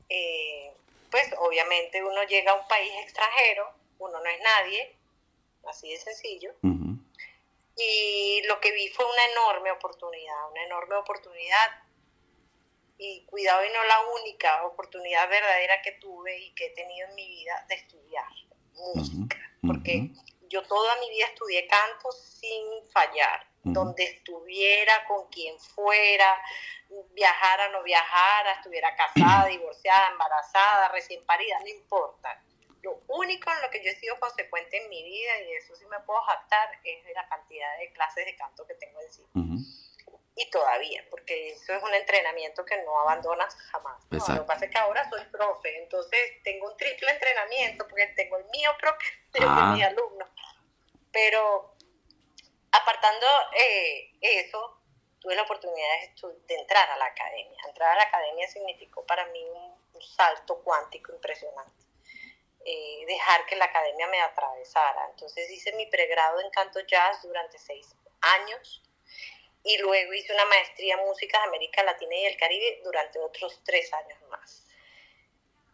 eh, 0.09 0.71
pues 1.11 1.27
obviamente 1.39 2.03
uno 2.03 2.23
llega 2.23 2.51
a 2.51 2.55
un 2.55 2.67
país 2.67 2.91
extranjero, 3.03 3.71
uno 3.99 4.19
no 4.19 4.25
es 4.29 4.39
nadie, 4.41 4.95
así 5.67 5.89
de 5.91 5.97
sencillo, 5.97 6.53
Ujú. 6.63 6.97
y 7.77 8.41
lo 8.47 8.59
que 8.59 8.71
vi 8.71 8.89
fue 8.89 9.05
una 9.05 9.25
enorme 9.31 9.71
oportunidad, 9.71 10.51
una 10.51 10.63
enorme 10.63 10.95
oportunidad 10.95 11.83
y 12.99 13.23
cuidado 13.25 13.65
y 13.65 13.69
no 13.69 13.83
la 13.85 14.01
única 14.21 14.65
oportunidad 14.65 15.29
verdadera 15.29 15.81
que 15.81 15.93
tuve 15.93 16.37
y 16.37 16.53
que 16.53 16.67
he 16.67 16.69
tenido 16.71 17.07
en 17.07 17.15
mi 17.15 17.27
vida 17.27 17.65
de 17.69 17.75
estudiar 17.75 18.27
música, 18.73 19.37
porque 19.65 20.09
yo 20.49 20.63
toda 20.63 20.95
mi 20.97 21.09
vida 21.09 21.27
estudié 21.27 21.65
canto 21.67 22.11
sin 22.11 22.85
fallar, 22.91 23.47
donde 23.63 24.03
estuviera, 24.03 25.05
con 25.07 25.27
quien 25.29 25.57
fuera, 25.59 26.41
viajara, 27.13 27.69
no 27.69 27.83
viajara, 27.83 28.53
estuviera 28.53 28.93
casada, 28.95 29.45
divorciada, 29.49 30.11
embarazada, 30.11 30.89
recién 30.89 31.25
parida, 31.25 31.57
no 31.61 31.67
importa. 31.67 32.43
Lo 32.81 33.01
único 33.07 33.51
en 33.51 33.61
lo 33.61 33.69
que 33.69 33.83
yo 33.83 33.91
he 33.91 33.95
sido 33.95 34.19
consecuente 34.19 34.77
en 34.77 34.89
mi 34.89 35.03
vida, 35.03 35.39
y 35.39 35.45
de 35.45 35.57
eso 35.57 35.73
sí 35.75 35.85
me 35.85 35.99
puedo 36.01 36.21
jactar, 36.21 36.69
es 36.83 37.05
de 37.05 37.13
la 37.13 37.27
cantidad 37.29 37.77
de 37.77 37.93
clases 37.93 38.25
de 38.25 38.35
canto 38.35 38.67
que 38.67 38.73
tengo 38.75 38.99
encima. 39.01 39.29
Y 40.39 40.49
todavía, 40.49 41.05
porque 41.09 41.49
eso 41.49 41.73
es 41.73 41.83
un 41.83 41.93
entrenamiento 41.93 42.63
que 42.63 42.81
no 42.83 42.97
abandonas 43.01 43.53
jamás. 43.73 44.01
¿no? 44.09 44.17
Lo 44.19 44.41
que 44.41 44.47
pasa 44.47 44.65
es 44.65 44.71
que 44.71 44.77
ahora 44.77 45.09
soy 45.09 45.21
profe, 45.25 45.77
entonces 45.79 46.41
tengo 46.45 46.69
un 46.71 46.77
triple 46.77 47.11
entrenamiento, 47.11 47.85
porque 47.85 48.07
tengo 48.15 48.37
el 48.37 48.45
mío 48.45 48.71
propio 48.79 49.09
y 49.33 49.43
Ah. 49.43 49.71
de 49.71 49.75
mis 49.75 49.85
alumnos. 49.85 50.29
Pero 51.11 51.75
apartando 52.71 53.27
eh, 53.53 54.13
eso, 54.21 54.79
tuve 55.19 55.35
la 55.35 55.41
oportunidad 55.41 55.85
de, 56.47 56.55
entrar 56.55 56.89
a 56.89 56.95
la 56.95 57.07
academia. 57.07 57.57
Entrar 57.67 57.91
a 57.91 57.95
la 57.97 58.03
academia 58.03 58.47
significó 58.47 59.05
para 59.05 59.25
mí 59.25 59.43
un, 59.43 59.77
salto 60.01 60.63
cuántico 60.63 61.11
impresionante. 61.11 61.83
Eh, 62.63 63.03
dejar 63.05 63.45
que 63.45 63.57
la 63.57 63.65
academia 63.65 64.07
me 64.07 64.21
atravesara. 64.21 65.09
Entonces 65.09 65.51
hice 65.51 65.73
mi 65.73 65.85
pregrado 65.87 66.39
en 66.39 66.49
canto 66.51 66.79
jazz 66.79 67.21
durante 67.23 67.59
seis 67.59 67.93
años 68.21 68.81
y 69.63 69.77
luego 69.79 70.13
hice 70.13 70.33
una 70.33 70.45
maestría 70.45 70.95
en 70.95 71.05
música 71.05 71.39
de 71.39 71.47
América 71.47 71.83
Latina 71.83 72.15
y 72.15 72.25
el 72.25 72.37
Caribe 72.37 72.81
durante 72.83 73.19
otros 73.19 73.61
tres 73.63 73.91
años 73.93 74.19
más. 74.29 74.65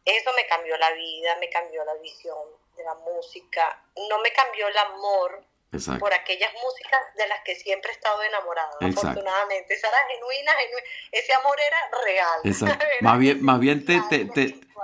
Eso 0.03 0.31
me 0.33 0.45
cambió 0.47 0.77
la 0.77 0.91
vida, 0.91 1.35
me 1.39 1.49
cambió 1.49 1.83
la 1.83 1.95
visión 1.95 2.37
de 2.75 2.83
la 2.83 2.93
música, 2.95 3.83
no 4.09 4.19
me 4.19 4.31
cambió 4.31 4.67
el 4.67 4.77
amor 4.77 5.43
por 5.99 6.13
aquellas 6.13 6.53
músicas 6.53 7.01
de 7.17 7.27
las 7.27 7.41
que 7.43 7.55
siempre 7.55 7.91
he 7.91 7.95
estado 7.95 8.21
enamorada, 8.23 8.71
afortunadamente. 8.79 9.73
Esa 9.73 9.89
era 9.89 9.97
genuina, 10.07 10.53
ese 11.11 11.33
amor 11.33 11.57
era 11.59 12.03
real. 12.03 12.79
más 13.01 13.19
bien, 13.19 13.43
más 13.43 13.59
bien 13.59 13.85
te, 13.85 14.01
te, 14.09 14.25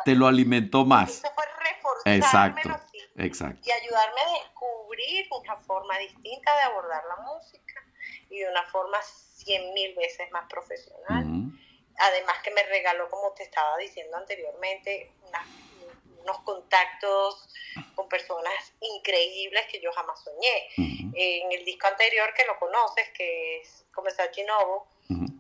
te, 0.06 0.16
lo 0.16 0.28
alimentó 0.28 0.84
más. 0.84 1.10
Eso 1.10 1.32
fue 1.34 1.46
Exacto. 2.06 2.70
Exacto. 3.18 3.62
Y 3.64 3.72
ayudarme 3.72 4.22
a 4.22 4.42
descubrir 4.42 5.28
una 5.32 5.56
forma 5.58 5.98
distinta 6.00 6.56
de 6.56 6.62
abordar 6.64 7.04
la 7.06 7.18
música 7.18 7.71
y 8.32 8.40
de 8.40 8.50
una 8.50 8.64
forma 8.72 8.98
cien 9.02 9.74
mil 9.74 9.94
veces 9.96 10.32
más 10.32 10.48
profesional. 10.50 11.26
Además 11.98 12.38
que 12.44 12.52
me 12.52 12.64
regaló, 12.64 13.10
como 13.10 13.34
te 13.34 13.44
estaba 13.44 13.78
diciendo 13.78 14.18
anteriormente, 14.18 15.12
unos 16.24 16.40
contactos 16.40 17.50
con 17.96 18.08
personas 18.08 18.74
increíbles 18.80 19.66
que 19.72 19.82
yo 19.82 19.92
jamás 19.92 20.24
soñé. 20.24 20.70
En 21.14 21.52
el 21.52 21.66
disco 21.66 21.88
anterior 21.88 22.34
que 22.34 22.46
lo 22.46 22.58
conoces, 22.58 23.10
que 23.10 23.60
es 23.60 23.86
Comenzar 23.94 24.32
Chinovo, 24.32 24.88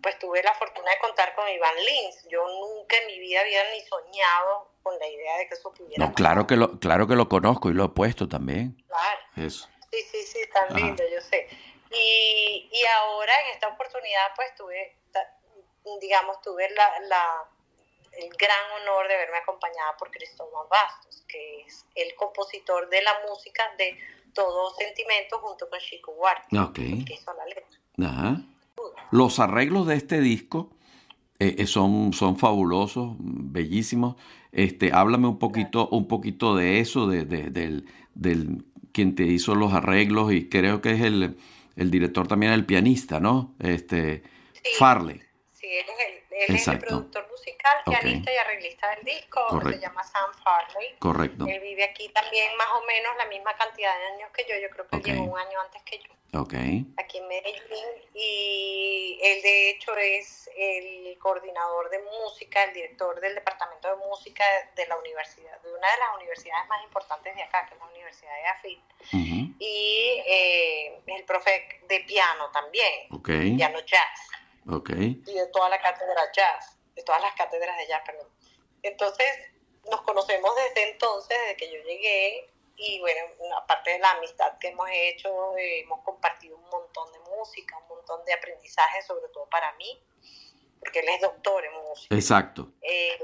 pues 0.03 0.19
tuve 0.19 0.43
la 0.43 0.53
fortuna 0.55 0.91
de 0.91 0.97
contar 0.99 1.33
con 1.35 1.47
Iván 1.47 1.75
Lins. 1.75 2.27
Yo 2.29 2.45
nunca 2.45 2.97
en 2.97 3.07
mi 3.07 3.19
vida 3.19 3.41
había 3.41 3.63
ni 3.71 3.81
soñado 3.81 4.71
con 4.83 4.97
la 4.99 5.07
idea 5.07 5.37
de 5.37 5.47
que 5.47 5.53
eso 5.53 5.71
pudiera 5.73 6.05
No, 6.05 6.13
claro 6.13 6.47
que 6.47 6.57
lo, 6.57 6.79
claro 6.79 7.07
que 7.07 7.15
lo 7.15 7.29
conozco 7.29 7.69
y 7.69 7.73
lo 7.73 7.85
he 7.85 7.89
puesto 7.89 8.27
también. 8.27 8.83
Claro. 8.87 9.19
Eso. 9.37 9.69
Sí, 9.91 9.97
sí, 10.11 10.23
sí, 10.23 10.39
tan 10.53 10.75
lindo, 10.75 11.03
yo 11.13 11.21
sé. 11.21 11.47
Y, 11.91 12.69
y 12.71 12.85
ahora 12.85 13.33
en 13.45 13.53
esta 13.53 13.67
oportunidad 13.67 14.27
pues 14.35 14.55
tuve, 14.55 14.97
digamos, 15.99 16.41
tuve 16.41 16.69
la, 16.71 16.87
la, 17.07 17.43
el 18.13 18.29
gran 18.29 18.81
honor 18.81 19.07
de 19.07 19.17
verme 19.17 19.37
acompañada 19.37 19.97
por 19.97 20.09
Cristóbal 20.11 20.67
Bastos, 20.69 21.23
que 21.27 21.61
es 21.61 21.85
el 21.95 22.15
compositor 22.15 22.89
de 22.89 23.01
la 23.01 23.11
música 23.27 23.63
de 23.77 23.97
Todo 24.33 24.73
Sentimiento 24.75 25.39
junto 25.39 25.69
con 25.69 25.79
Chico 25.79 26.11
Huarte, 26.13 26.57
okay. 26.57 27.03
que 27.03 27.13
hizo 27.13 27.33
la 27.33 27.45
letra. 27.45 27.77
Ajá. 27.99 28.41
Los 29.11 29.39
arreglos 29.39 29.85
de 29.87 29.95
este 29.95 30.21
disco 30.21 30.71
eh, 31.39 31.55
eh, 31.59 31.67
son, 31.67 32.13
son 32.13 32.37
fabulosos, 32.37 33.15
bellísimos. 33.19 34.15
Este, 34.53 34.91
háblame 34.93 35.27
un 35.27 35.39
poquito, 35.39 35.87
un 35.89 36.07
poquito 36.07 36.55
de 36.55 36.79
eso, 36.79 37.07
de, 37.07 37.25
del, 37.25 37.85
del 38.15 38.63
quien 38.93 39.15
te 39.15 39.23
hizo 39.23 39.55
los 39.55 39.73
arreglos 39.73 40.31
y 40.33 40.49
creo 40.49 40.81
que 40.81 40.91
es 40.91 41.01
el, 41.01 41.37
el 41.75 41.91
director 41.91 42.27
también, 42.27 42.51
el 42.51 42.65
pianista, 42.65 43.19
¿no? 43.19 43.55
Este, 43.59 44.23
Farley. 44.77 45.21
Sí, 45.51 45.67
él 45.67 45.85
es 45.87 46.07
el, 46.07 46.20
productor 46.79 47.27
musical, 47.29 47.77
pianista 47.85 48.33
y 48.33 48.37
arreglista 48.37 48.89
del 48.95 49.05
disco, 49.05 49.61
se 49.69 49.79
llama 49.79 50.03
Sam 50.03 50.31
Farley. 50.43 50.95
Correcto. 50.99 51.45
Él 51.47 51.59
vive 51.61 51.83
aquí 51.83 52.09
también 52.09 52.55
más 52.57 52.67
o 52.73 52.85
menos 52.85 53.11
la 53.17 53.25
misma 53.25 53.53
cantidad 53.55 53.97
de 53.97 54.05
años 54.15 54.31
que 54.33 54.45
yo, 54.49 54.59
yo 54.59 54.69
creo 54.69 54.87
que 54.87 55.11
llegó 55.11 55.23
un 55.23 55.39
año 55.39 55.59
antes 55.61 55.81
que 55.83 55.99
yo. 55.99 56.11
Okay. 56.33 56.85
Aquí 56.95 57.17
en 57.17 57.27
Medellín 57.27 57.85
y 58.13 59.19
él 59.21 59.41
de 59.41 59.69
hecho 59.71 59.93
es 59.97 60.49
el 60.55 61.17
coordinador 61.19 61.89
de 61.89 61.99
música, 61.99 62.63
el 62.63 62.73
director 62.73 63.19
del 63.19 63.35
departamento 63.35 63.89
de 63.89 63.97
música 64.07 64.43
de 64.75 64.87
la 64.87 64.97
universidad, 64.97 65.61
de 65.61 65.69
una 65.73 65.91
de 65.91 65.97
las 65.97 66.15
universidades 66.15 66.69
más 66.69 66.83
importantes 66.85 67.35
de 67.35 67.43
acá, 67.43 67.65
que 67.67 67.73
es 67.73 67.79
la 67.81 67.87
Universidad 67.87 68.33
de 68.33 68.47
AFIT, 68.47 68.79
y 69.59 70.23
eh, 70.25 71.01
el 71.07 71.23
profe 71.25 71.81
de 71.89 71.99
piano 72.01 72.49
también, 72.51 73.07
okay. 73.11 73.55
piano 73.57 73.79
jazz, 73.81 74.29
okay. 74.69 75.21
y 75.25 75.33
de 75.33 75.47
toda 75.47 75.69
la 75.69 75.81
cátedra 75.81 76.31
jazz, 76.31 76.77
de 76.95 77.03
todas 77.03 77.21
las 77.21 77.33
cátedras 77.35 77.77
de 77.77 77.87
jazz, 77.87 78.01
perdón. 78.05 78.27
Entonces 78.83 79.27
nos 79.89 80.01
conocemos 80.01 80.51
desde 80.55 80.91
entonces, 80.91 81.37
desde 81.39 81.57
que 81.57 81.71
yo 81.71 81.81
llegué, 81.83 82.51
y 82.83 82.99
bueno, 82.99 83.21
aparte 83.57 83.91
de 83.91 83.99
la 83.99 84.11
amistad 84.11 84.57
que 84.59 84.69
hemos 84.69 84.89
hecho, 84.91 85.55
eh, 85.57 85.81
hemos 85.81 86.03
compartido 86.03 86.57
un 86.57 86.67
montón 86.69 87.11
de 87.11 87.19
música, 87.19 87.77
un 87.77 87.97
montón 87.97 88.25
de 88.25 88.33
aprendizaje, 88.33 89.03
sobre 89.03 89.27
todo 89.29 89.47
para 89.49 89.71
mí, 89.73 90.03
porque 90.79 90.99
él 90.99 91.09
es 91.09 91.21
doctor 91.21 91.63
en 91.63 91.73
música. 91.73 92.15
Exacto. 92.15 92.71
Eh, 92.81 93.19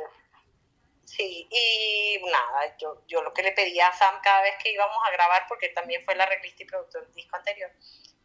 sí, 1.06 1.47
y 1.50 2.21
nada, 2.30 2.78
yo, 2.78 3.02
yo 3.08 3.23
lo 3.23 3.34
que 3.34 3.41
le 3.41 3.52
pedía 3.52 3.88
a 3.88 3.93
Sam 3.93 4.21
cada 4.21 4.43
vez 4.43 4.54
que 4.62 4.71
íbamos 4.71 4.97
a 5.08 5.12
grabar, 5.12 5.45
porque 5.47 5.69
también 5.69 6.06
fue 6.06 6.13
la 6.13 6.26
arreglista 6.26 6.62
y 6.62 6.67
productor 6.67 7.06
del 7.06 7.15
disco 7.15 7.36
anterior, 7.36 7.71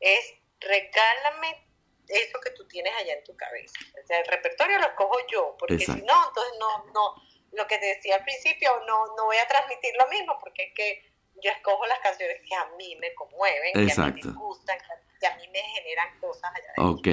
es 0.00 0.34
regálame 0.60 1.66
eso 2.08 2.40
que 2.40 2.50
tú 2.50 2.66
tienes 2.68 2.94
allá 2.96 3.14
en 3.14 3.24
tu 3.24 3.36
cabeza. 3.36 3.74
O 4.02 4.06
sea, 4.06 4.18
el 4.18 4.26
repertorio 4.26 4.78
lo 4.78 4.86
escojo 4.86 5.18
yo, 5.30 5.56
porque 5.58 5.78
si 5.78 5.92
no, 5.92 6.28
entonces 6.28 6.54
no, 6.58 6.84
no, 6.92 7.14
lo 7.52 7.66
que 7.66 7.78
te 7.78 7.86
decía 7.86 8.16
al 8.16 8.24
principio, 8.24 8.70
no, 8.86 9.06
no 9.16 9.26
voy 9.26 9.36
a 9.36 9.46
transmitir 9.46 9.94
lo 9.98 10.08
mismo, 10.08 10.38
porque 10.40 10.64
es 10.64 10.74
que 10.74 11.12
yo 11.42 11.50
escojo 11.50 11.86
las 11.86 11.98
canciones 12.00 12.40
que 12.48 12.54
a 12.54 12.66
mí 12.76 12.96
me 12.96 13.14
conmueven, 13.14 13.72
que 13.72 13.92
a 13.92 14.06
mí 14.06 14.20
me 14.22 14.32
gustan, 14.32 14.78
que 15.20 15.26
a 15.26 15.36
mí 15.36 15.48
me 15.48 15.60
generan 15.60 16.18
cosas 16.18 16.50
allá 16.54 16.72
adentro. 16.76 16.98
Ok. 16.98 17.06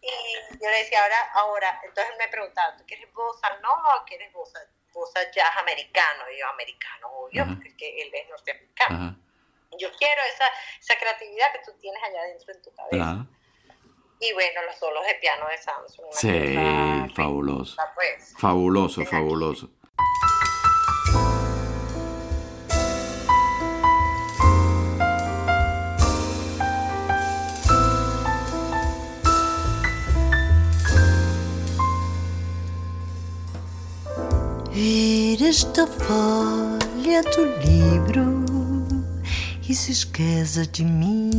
Y 0.00 0.10
yo 0.62 0.70
le 0.70 0.78
decía, 0.78 1.02
ahora, 1.02 1.30
ahora, 1.34 1.80
entonces 1.84 2.14
me 2.18 2.28
preguntaba, 2.28 2.76
¿tú 2.76 2.84
quieres 2.86 3.12
bossa 3.12 3.58
no 3.58 4.04
quieres 4.06 4.32
bossa, 4.32 4.60
bossa 4.92 5.30
jazz 5.32 5.56
americano? 5.58 6.30
Y 6.30 6.38
yo, 6.38 6.46
americano, 6.48 7.08
obvio, 7.18 7.44
porque 7.60 8.02
él 8.02 8.10
es 8.12 8.28
norteamericano. 8.28 9.18
Yo 9.76 9.92
quiero 9.96 10.22
esa, 10.22 10.44
esa 10.80 10.98
creatividad 10.98 11.52
que 11.52 11.58
tú 11.64 11.72
tienes 11.78 12.02
allá 12.02 12.20
adentro 12.20 12.54
en 12.54 12.62
tu 12.62 12.72
cabeza. 12.74 13.26
Y 14.20 14.32
bueno, 14.32 14.62
los 14.66 14.76
solos 14.76 15.04
de 15.06 15.14
piano 15.14 15.46
de 15.48 15.58
Samsung. 15.58 16.06
Sí, 16.10 17.14
fabuloso. 17.14 17.76
Pues, 17.94 18.34
fabuloso, 18.36 19.04
fabuloso. 19.04 19.70
Vira 34.72 35.48
esta 35.48 35.86
folha 35.86 37.22
do 37.22 37.44
livro 37.64 38.44
e 39.68 39.74
se 39.74 39.92
esqueça 39.92 40.66
de 40.66 40.84
mim. 40.84 41.30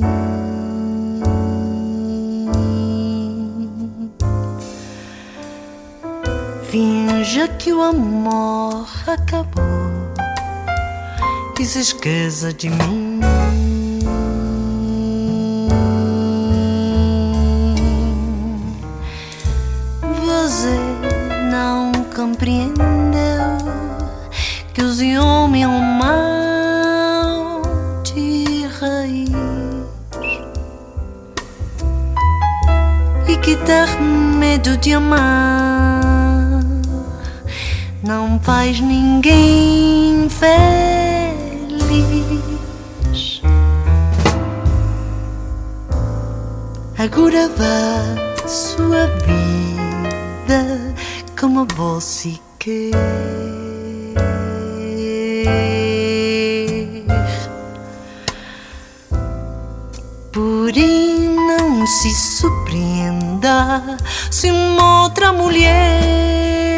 Finja 6.71 7.47
que 7.47 7.73
o 7.73 7.81
amor 7.81 8.87
acabou 9.07 10.13
e 11.59 11.65
se 11.65 11.79
esqueça 11.79 12.53
de 12.53 12.69
mim. 12.69 13.19
Você 20.27 20.77
não 21.51 21.91
compreende 22.15 22.77
que 24.71 24.83
o 24.83 25.25
homem 25.25 25.63
é 25.63 25.67
um 25.67 25.81
mal 25.81 27.63
de 28.03 28.67
raiz 28.79 29.31
e 33.27 33.35
que 33.37 33.55
ter 33.55 33.99
medo 33.99 34.77
de 34.77 34.93
amar 34.93 36.08
não 38.09 38.39
faz 38.39 38.79
ninguém 38.79 40.27
feliz. 40.29 40.49
Agora 46.97 47.47
vá 47.49 48.47
sua 48.47 49.05
vida 49.27 50.95
como 51.39 51.67
você 51.75 52.33
quer. 52.57 52.89
Porém, 60.31 61.35
não 61.35 61.85
se 61.85 62.09
surpreenda 62.09 63.97
se 64.31 64.49
uma 64.49 65.03
outra 65.03 65.31
mulher 65.31 66.68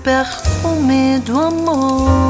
e 0.00 0.02
o 0.02 0.02
perfume 0.02 1.18
do 1.20 1.38
amor 1.38 2.29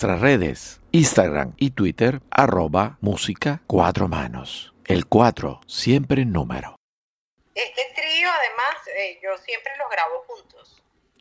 Nuestras 0.00 0.20
redes, 0.20 0.80
Instagram 0.92 1.54
y 1.56 1.72
Twitter, 1.72 2.20
arroba 2.30 2.98
música 3.00 3.62
cuatro 3.66 4.06
manos. 4.06 4.72
El 4.86 5.06
cuatro, 5.06 5.60
siempre 5.66 6.22
en 6.22 6.30
número. 6.30 6.76
Este 7.52 7.82
trío, 7.96 8.28
además, 8.30 8.76
eh, 8.96 9.18
yo 9.20 9.36
siempre 9.38 9.72
los 9.76 9.90
grabo 9.90 10.22
juntos. 10.28 10.80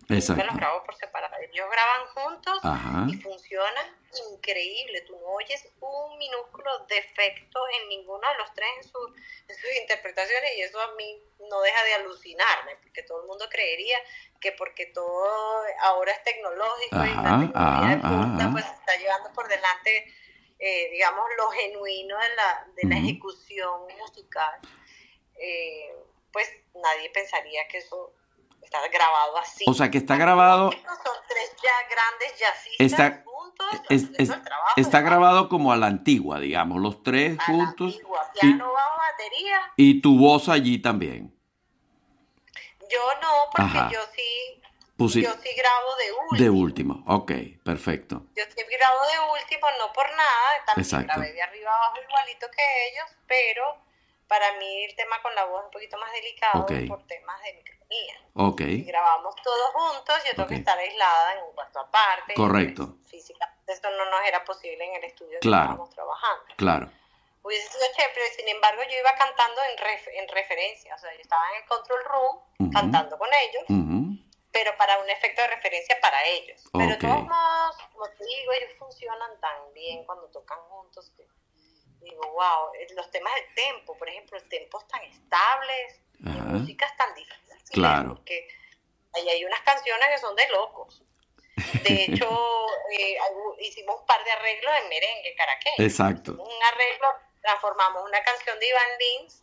Exacto. 0.09 0.43
Los 0.45 0.55
grabo 0.57 0.83
por 0.83 0.93
separado. 0.93 1.33
Ellos 1.41 1.65
graban 1.71 2.05
juntos 2.13 3.11
y 3.11 3.17
funcionan 3.17 3.97
increíble. 4.31 5.01
Tú 5.01 5.13
no 5.13 5.27
oyes 5.33 5.67
un 5.79 6.17
minúsculo 6.19 6.85
defecto 6.87 7.59
en 7.81 7.89
ninguno 7.89 8.21
de 8.29 8.37
los 8.37 8.53
tres 8.53 8.69
en, 8.77 9.55
sus 9.55 9.71
interpretaciones 9.81 10.51
y 10.55 10.61
eso 10.61 10.79
a 10.79 10.93
mí 10.93 11.19
no 11.49 11.61
deja 11.61 11.83
de 11.83 11.93
alucinarme, 11.95 12.75
porque 12.83 13.03
todo 13.03 13.21
el 13.21 13.27
mundo 13.27 13.47
creería 13.49 13.97
que 14.39 14.51
porque 14.53 14.87
todo 14.87 15.63
ahora 15.81 16.11
es 16.11 16.23
tecnológico 16.23 17.05
y 17.05 17.13
la 17.13 17.39
tecnología 17.39 18.49
pues 18.51 18.65
está 18.65 18.97
llevando 18.97 19.31
por 19.33 19.47
delante, 19.47 20.13
eh, 20.59 20.89
digamos, 20.91 21.25
lo 21.37 21.49
genuino 21.49 22.17
de 22.17 22.35
la, 22.35 22.67
de 22.75 22.89
la 22.89 22.97
ejecución 22.97 23.81
musical, 23.99 24.59
eh, 25.39 25.93
pues 26.31 26.49
nadie 26.73 27.09
pensaría 27.11 27.67
que 27.67 27.79
eso 27.79 28.13
está 28.63 28.79
grabado 28.87 29.37
así. 29.37 29.65
O 29.67 29.73
sea, 29.73 29.89
que 29.89 29.97
está 29.97 30.17
grabado... 30.17 30.71
Son 30.71 31.17
tres 31.27 31.55
ya 31.61 31.87
grandes 31.89 32.39
jazzistas 32.39 33.23
está 34.75 35.01
grabado 35.01 35.49
como 35.49 35.71
a 35.71 35.77
la 35.77 35.87
antigua, 35.87 36.39
digamos, 36.39 36.81
los 36.81 37.03
tres 37.03 37.37
juntos. 37.45 37.93
antigua, 37.93 38.31
piano, 38.39 38.71
bajo, 38.71 38.97
batería. 38.99 39.73
Y 39.75 40.01
tu 40.01 40.17
voz 40.17 40.49
allí 40.49 40.79
también. 40.81 41.36
Yo 42.89 43.01
no, 43.21 43.49
porque 43.55 43.93
yo 43.93 44.01
sí, 44.13 44.61
yo 45.21 45.33
sí 45.33 45.49
grabo 45.55 45.95
de 45.95 46.11
último. 46.11 46.37
De 46.37 46.49
último, 46.49 47.03
ok, 47.07 47.31
perfecto. 47.63 48.23
Yo 48.35 48.43
sí 48.55 48.63
grabo 48.69 48.99
de 49.07 49.41
último, 49.41 49.67
no 49.79 49.93
por 49.93 50.09
nada, 50.11 50.65
también 50.65 50.85
Exacto. 50.85 51.13
grabé 51.13 51.33
de 51.33 51.41
arriba 51.41 51.75
abajo 51.75 51.97
igualito 52.01 52.47
que 52.51 52.89
ellos, 52.89 53.05
pero 53.27 53.77
para 54.27 54.53
mí 54.57 54.85
el 54.85 54.95
tema 54.95 55.21
con 55.21 55.33
la 55.35 55.45
voz 55.45 55.61
es 55.61 55.65
un 55.65 55.71
poquito 55.71 55.97
más 55.97 56.11
delicado 56.11 56.65
por 56.87 57.03
temas 57.07 57.41
de 57.43 57.53
microfonía. 57.53 58.21
Ok. 58.33 58.61
Si 58.61 58.83
grabamos 58.83 59.35
todos 59.43 59.69
juntos, 59.73 60.15
yo 60.25 60.35
tengo 60.35 60.47
que 60.47 60.55
estar 60.55 60.77
aislada 60.77 61.33
en 61.33 61.43
un 61.43 61.53
cuarto 61.53 61.79
aparte. 61.79 62.33
Correcto. 62.33 62.97
Pues, 62.97 63.11
físicamente 63.11 63.57
esto 63.71 63.89
no 63.91 64.05
nos 64.05 64.21
era 64.25 64.43
posible 64.43 64.83
en 64.83 64.95
el 64.95 65.03
estudio 65.03 65.39
claro. 65.39 65.63
que 65.63 65.71
estábamos 65.71 65.89
trabajando. 65.89 66.55
Claro. 66.55 66.91
Hubiese 67.47 67.69
sido 67.69 67.85
chévere, 67.95 68.29
sin 68.35 68.45
embargo 68.49 68.81
yo 68.83 68.99
iba 68.99 69.15
cantando 69.15 69.61
en, 69.63 70.19
en 70.19 70.27
referencia, 70.27 70.93
o 70.93 70.97
sea, 70.97 71.13
yo 71.13 71.21
estaba 71.21 71.49
en 71.51 71.63
el 71.63 71.65
control 71.69 72.03
room 72.03 72.73
cantando 72.73 73.17
con 73.17 73.29
ellos, 73.33 73.63
pero 74.51 74.75
para 74.75 74.99
un 74.99 75.09
efecto 75.09 75.41
de 75.43 75.47
referencia 75.47 75.97
para 76.01 76.25
ellos. 76.25 76.61
Pero 76.73 76.97
todos 76.97 77.23
modos, 77.23 77.77
como 77.93 78.09
te 78.09 78.25
digo, 78.25 78.51
ellos 78.51 78.73
funcionan 78.77 79.39
tan 79.39 79.73
bien 79.73 80.03
cuando 80.03 80.27
tocan 80.27 80.59
juntos 80.67 81.09
que 81.15 81.25
digo, 82.01 82.21
wow, 82.33 82.73
eh, 82.77 82.87
los 82.95 83.09
temas 83.11 83.33
del 83.35 83.53
tempo, 83.53 83.97
por 83.97 84.09
ejemplo, 84.09 84.37
el 84.37 84.49
tempo 84.49 84.81
tan 84.89 85.03
estables, 85.03 86.01
Ajá. 86.25 86.43
músicas 86.51 86.97
tan 86.97 87.15
difíciles, 87.15 87.63
claro. 87.71 88.15
porque 88.15 88.45
ahí 89.13 89.29
hay 89.29 89.45
unas 89.45 89.61
canciones 89.61 90.09
que 90.09 90.17
son 90.17 90.35
de 90.35 90.49
locos. 90.49 91.01
De 91.83 92.03
hecho, 92.03 92.67
eh, 92.91 93.17
hicimos 93.59 94.01
un 94.01 94.05
par 94.05 94.21
de 94.23 94.31
arreglos 94.31 94.73
en 94.83 94.89
merengue 94.89 95.35
caraqueño. 95.35 95.75
Exacto. 95.79 96.31
Un 96.33 96.63
arreglo, 96.63 97.07
transformamos 97.47 98.03
una 98.03 98.21
canción 98.23 98.59
de 98.59 98.67
Iván 98.67 98.97
Lins, 98.99 99.41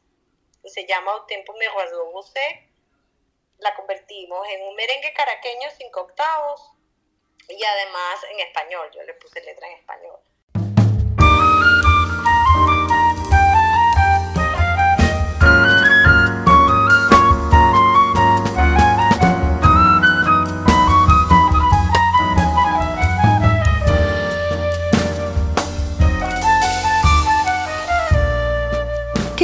que 0.63 0.69
se 0.69 0.87
llama 0.87 1.17
Un 1.17 1.27
tiempo 1.27 1.55
me 1.55 1.71
guardó 1.71 2.05
la 3.57 3.75
convertimos 3.75 4.47
en 4.49 4.63
un 4.63 4.75
merengue 4.75 5.15
caraqueño 5.15 5.71
cinco 5.79 6.03
octavos 6.03 6.73
y 7.49 7.65
además 7.65 8.23
en 8.31 8.41
español, 8.41 8.91
yo 8.95 9.03
le 9.05 9.15
puse 9.15 9.41
letra 9.43 9.69
en 9.69 9.79
español. 9.79 10.21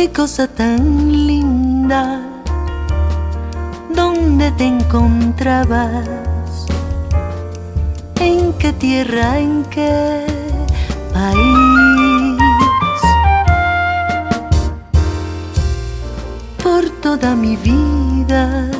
Qué 0.00 0.10
cosa 0.12 0.46
tan 0.46 1.26
linda, 1.26 2.22
¿dónde 3.94 4.50
te 4.52 4.64
encontrabas? 4.64 6.08
¿En 8.18 8.54
qué 8.54 8.72
tierra, 8.72 9.38
en 9.38 9.62
qué 9.64 10.24
país? 11.12 12.38
Por 16.62 16.88
toda 17.02 17.36
mi 17.36 17.56
vida 17.56 18.70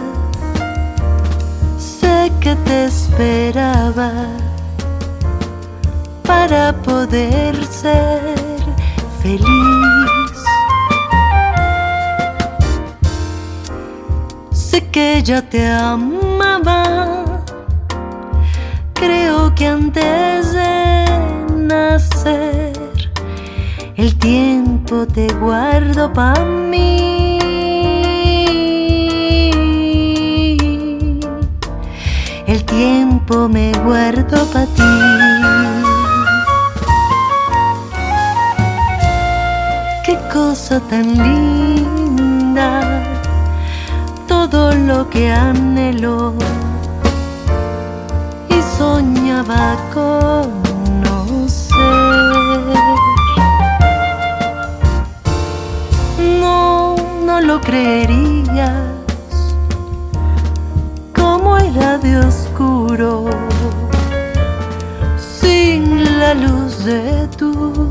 sé 1.76 2.33
que 2.40 2.56
te 2.64 2.87
esperaba 2.87 4.11
para 6.24 6.72
poder 6.80 7.62
ser 7.66 8.35
feliz. 9.22 9.99
Que 15.20 15.26
ya 15.26 15.42
te 15.42 15.66
amaba, 15.66 17.42
creo 18.94 19.54
que 19.54 19.66
antes 19.66 20.52
de 20.52 21.04
nacer 21.54 22.72
el 23.96 24.16
tiempo 24.18 25.06
te 25.06 25.26
guardo 25.35 26.11
para 26.12 26.42
mí. 26.44 27.38
el 32.46 32.64
tiempo 32.64 33.48
me 33.48 33.72
guardo 33.85 34.46
para 34.52 34.66
ti. 34.66 34.83
Qué 40.04 40.18
cosa 40.33 40.80
tan 40.80 41.06
linda, 41.06 41.60
todo 44.50 44.72
lo 44.72 45.08
que 45.08 45.30
anhelo 45.30 46.34
y 48.48 48.60
soñaba 48.78 49.76
conocer. 49.94 51.76
No, 56.40 56.96
no 57.24 57.40
lo 57.40 57.60
creería 57.60 58.90
de 62.02 62.18
oscuro, 62.18 63.30
sin 65.18 66.18
la 66.18 66.34
luz 66.34 66.84
de 66.84 67.28
tu 67.36 67.90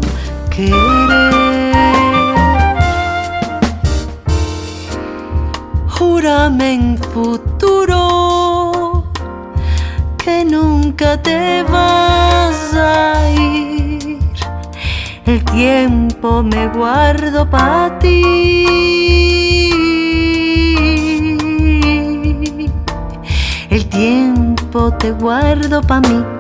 querer. 0.50 1.38
En 6.30 6.96
futuro 6.96 9.04
que 10.24 10.46
nunca 10.46 11.20
te 11.20 11.63
vas 11.63 12.72
a 12.76 13.32
ir. 13.32 14.20
El 15.26 15.44
tiempo 15.46 16.44
me 16.44 16.68
guardo 16.68 17.50
para 17.50 17.98
ti. 17.98 18.70
tiempo 24.00 24.94
te 25.00 25.12
guardo 25.12 25.82
pa' 25.82 26.00
mí. 26.00 26.38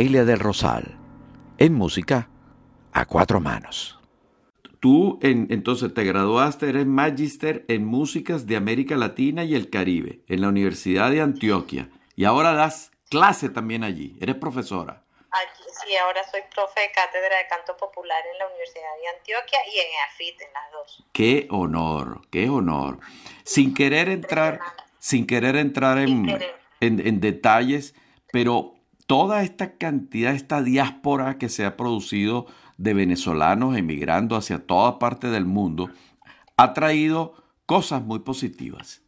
Ofelia 0.00 0.24
del 0.24 0.38
Rosal, 0.38 0.96
en 1.58 1.74
música 1.74 2.30
a 2.90 3.04
cuatro 3.04 3.38
manos. 3.38 3.98
tú 4.80 5.18
en, 5.20 5.46
entonces 5.50 5.92
te 5.92 6.04
graduaste, 6.04 6.70
eres 6.70 6.86
Magister 6.86 7.66
en 7.68 7.84
Músicas 7.84 8.46
de 8.46 8.56
América 8.56 8.96
Latina 8.96 9.44
y 9.44 9.54
el 9.54 9.68
Caribe 9.68 10.20
en 10.26 10.40
la 10.40 10.48
Universidad 10.48 11.10
de 11.10 11.20
Antioquia. 11.20 11.90
Y 12.16 12.24
ahora 12.24 12.54
das 12.54 12.92
clase 13.10 13.50
también 13.50 13.84
allí, 13.84 14.16
eres 14.22 14.36
profesora. 14.36 15.04
sí, 15.84 15.94
ahora 15.98 16.22
soy 16.30 16.40
profe 16.54 16.80
de 16.80 16.92
cátedra 16.92 17.36
de 17.36 17.46
canto 17.50 17.76
popular 17.76 18.22
en 18.32 18.38
la 18.38 18.46
Universidad 18.46 18.96
de 19.02 19.18
Antioquia 19.18 19.58
y 19.70 19.80
en 19.80 19.86
EAFIT, 19.98 20.40
en 20.40 20.52
las 20.54 20.72
dos. 20.72 21.04
Qué 21.12 21.46
honor, 21.50 22.22
qué 22.30 22.48
honor. 22.48 23.00
Sin 23.44 23.74
querer 23.74 24.08
entrar, 24.08 24.60
sin 24.98 25.26
querer 25.26 25.56
entrar 25.56 25.98
en, 25.98 26.26
en, 26.80 27.06
en 27.06 27.20
detalles, 27.20 27.94
pero 28.32 28.79
toda 29.10 29.42
esta 29.42 29.76
cantidad, 29.76 30.32
esta 30.32 30.62
diáspora 30.62 31.36
que 31.36 31.48
se 31.48 31.66
ha 31.66 31.76
producido 31.76 32.46
de 32.78 32.94
venezolanos 32.94 33.76
emigrando 33.76 34.36
hacia 34.36 34.64
toda 34.64 35.00
parte 35.00 35.30
del 35.30 35.46
mundo, 35.46 35.90
ha 36.56 36.74
traído 36.74 37.34
cosas 37.66 38.04
muy 38.04 38.20
positivas, 38.20 39.02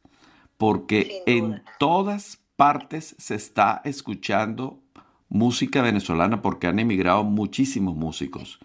porque 0.56 1.22
en 1.26 1.62
todas 1.78 2.40
partes 2.56 3.14
se 3.16 3.36
está 3.36 3.80
escuchando 3.84 4.80
música 5.28 5.82
venezolana 5.82 6.42
porque 6.42 6.66
han 6.66 6.80
emigrado 6.80 7.22
muchísimos 7.22 7.94
músicos. 7.94 8.58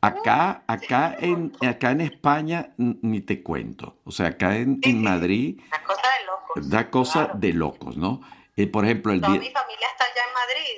Acá, 0.00 0.62
acá 0.68 1.16
en, 1.18 1.52
acá 1.68 1.90
en 1.90 2.02
España 2.02 2.74
ni 2.76 3.20
te 3.20 3.42
cuento. 3.42 3.96
O 4.04 4.12
sea, 4.12 4.28
acá 4.28 4.56
en, 4.56 5.02
Madrid. 5.02 5.60
Da 5.68 5.82
cosa 5.82 6.06
de 6.06 6.26
locos. 6.26 6.70
Da 6.70 6.90
cosa 6.90 7.30
de 7.34 7.52
locos, 7.54 7.96
¿no? 7.96 8.20
Eh, 8.56 8.68
por 8.68 8.84
ejemplo, 8.84 9.12
el 9.12 9.20
Toda 9.20 9.32
mi 9.32 9.50
familia 9.50 9.86
está 9.90 10.04
allá 10.04 10.29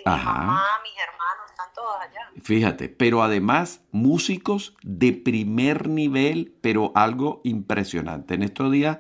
Mi 0.05 0.11
mamá, 0.11 0.65
mis 0.83 0.93
hermanos, 0.99 1.51
están 1.51 1.67
todos 1.75 1.95
allá. 2.01 2.31
Fíjate, 2.43 2.89
pero 2.89 3.23
además 3.23 3.83
músicos 3.93 4.75
de 4.83 5.13
primer 5.13 5.89
nivel, 5.89 6.55
pero 6.61 6.93
algo 6.95 7.41
impresionante. 7.45 8.35
En 8.35 8.43
estos 8.43 8.73
días 8.73 8.99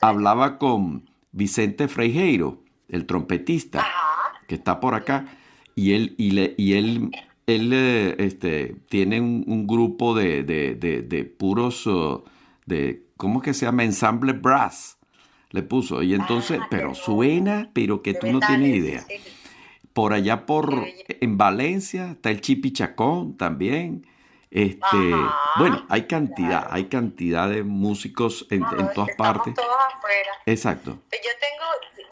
hablaba 0.00 0.58
con 0.58 1.10
Vicente 1.32 1.88
Freijeiro, 1.88 2.62
el 2.88 3.06
trompetista, 3.06 3.86
que 4.46 4.54
está 4.54 4.80
por 4.80 4.94
acá, 4.94 5.26
y 5.74 5.92
él, 5.92 6.14
y, 6.16 6.30
le, 6.30 6.54
y 6.56 6.74
él, 6.74 7.10
él 7.46 7.72
eh, 7.72 8.16
este, 8.18 8.76
tiene 8.88 9.20
un, 9.20 9.66
grupo 9.66 10.14
de, 10.14 10.44
de, 10.44 10.74
de, 10.74 11.24
puros, 11.24 11.86
uh, 11.86 12.24
de, 12.64 13.04
¿cómo 13.16 13.42
que 13.42 13.52
se 13.52 13.66
llama? 13.66 13.84
Ensemble 13.84 14.32
Brass 14.32 14.96
le 15.50 15.62
puso. 15.62 16.02
Y 16.02 16.14
entonces, 16.14 16.60
ah, 16.62 16.66
pero 16.70 16.94
suena, 16.94 17.70
pero 17.72 18.02
que 18.02 18.14
tú 18.14 18.28
no 18.28 18.40
tienes 18.40 18.76
idea. 18.76 19.06
Por 19.96 20.12
allá 20.12 20.44
por 20.44 20.84
en 21.08 21.38
Valencia 21.38 22.10
está 22.12 22.28
el 22.28 22.42
Chipichacón 22.42 23.38
también. 23.38 24.06
Este, 24.50 24.96
bueno, 25.58 25.86
hay 25.88 26.06
cantidad, 26.06 26.68
hay 26.70 26.90
cantidad 26.90 27.48
de 27.48 27.62
músicos 27.62 28.46
en, 28.50 28.60
todas 28.94 29.16
partes. 29.16 29.54
Todos 29.54 29.76
afuera. 29.94 30.32
Exacto. 30.44 30.90
Yo 31.10 31.30
tengo, 31.40 31.64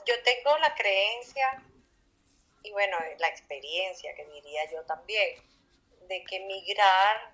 yo 0.07 0.15
tengo 0.25 0.59
la 0.61 0.75
creencia 0.75 1.63
y 2.63 2.71
bueno, 2.73 2.97
la 3.19 3.29
experiencia 3.29 4.15
que 4.17 4.25
diría 4.33 4.63
yo 4.73 4.81
también 4.87 5.37
de 6.09 6.25
que 6.25 6.41
migrar 6.41 7.31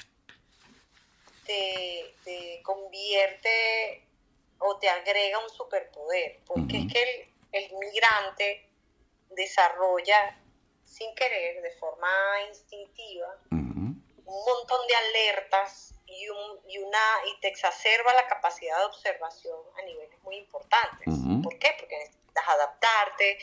te 1.46 2.60
convierte 2.64 4.04
o 4.58 4.76
te 4.78 4.88
agrega 4.88 5.38
un 5.38 5.50
superpoder, 5.50 6.40
porque 6.44 6.78
es 6.78 6.92
que 6.92 7.28
el, 7.52 7.72
migrante 7.78 8.66
desarrolla 9.30 10.36
sin 10.90 11.14
querer, 11.14 11.62
de 11.62 11.70
forma 11.72 12.10
instintiva, 12.48 13.36
un 13.50 14.44
montón 14.44 14.86
de 14.86 14.96
alertas 14.96 15.94
y, 16.06 16.28
un, 16.28 16.60
y, 16.68 16.78
una, 16.78 16.98
y 17.26 17.40
te 17.40 17.48
exacerba 17.48 18.12
la 18.14 18.26
capacidad 18.26 18.76
de 18.78 18.84
observación 18.84 19.58
a 19.78 19.82
niveles 19.82 20.20
muy 20.22 20.36
importantes. 20.36 21.08
¿Por 21.42 21.58
qué? 21.58 21.74
Porque 21.78 21.96
necesitas 21.96 22.48
adaptarte, 22.48 23.38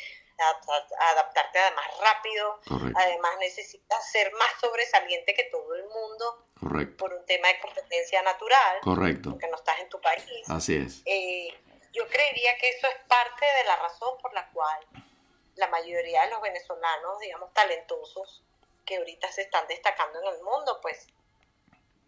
adaptarte 1.00 1.60
además 1.60 1.86
rápido, 2.02 2.60
además 2.96 3.38
necesitas 3.40 4.12
ser 4.12 4.32
más 4.34 4.52
sobresaliente 4.60 5.34
que 5.34 5.46
todo 5.46 5.74
el 5.76 5.86
mundo 5.86 6.46
por 6.98 7.14
un 7.14 7.26
tema 7.26 7.48
de 7.48 7.60
competencia 7.60 8.22
natural, 8.24 8.80
Correcto. 8.82 9.32
porque 9.32 9.48
no 9.48 9.56
estás 9.56 9.80
en 9.80 9.90
tu 9.90 10.02
país. 10.02 10.24
Así 10.50 10.76
es. 10.76 11.02
Eh, 11.06 11.50
yo 11.94 12.08
creería 12.08 12.58
que 12.58 12.70
eso 12.70 12.88
es 12.88 12.98
parte 13.08 13.46
de 13.46 13.64
la 13.64 13.78
razón 13.78 14.18
por 14.22 14.34
la 14.34 14.50
cual 14.52 14.86
la 15.58 15.68
mayoría 15.68 16.24
de 16.24 16.30
los 16.32 16.42
venezolanos, 16.42 17.20
digamos, 17.20 17.54
talentosos, 17.54 18.44
que 18.86 18.98
ahorita 18.98 19.32
se 19.32 19.44
están 19.44 19.68
destacando 19.68 20.20
en 20.22 20.36
el 20.36 20.42
mundo, 20.44 20.80
pues 20.82 21.08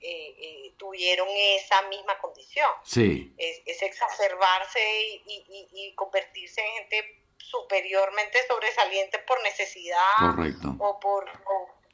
eh, 0.02 0.36
eh, 0.40 0.74
tuvieron 0.78 1.28
esa 1.30 1.82
misma 1.90 2.18
condición. 2.20 2.70
Sí. 2.84 3.34
Es, 3.38 3.82
exacerbarse 3.82 4.80
y, 5.26 5.68
y, 5.74 5.94
convertirse 5.96 6.62
en 6.62 6.74
gente 6.74 7.24
superiormente 7.38 8.40
sobresaliente 8.48 9.20
por 9.20 9.42
necesidad 9.42 9.98
Correcto. 10.20 10.76
o 10.80 11.00
por... 11.00 11.26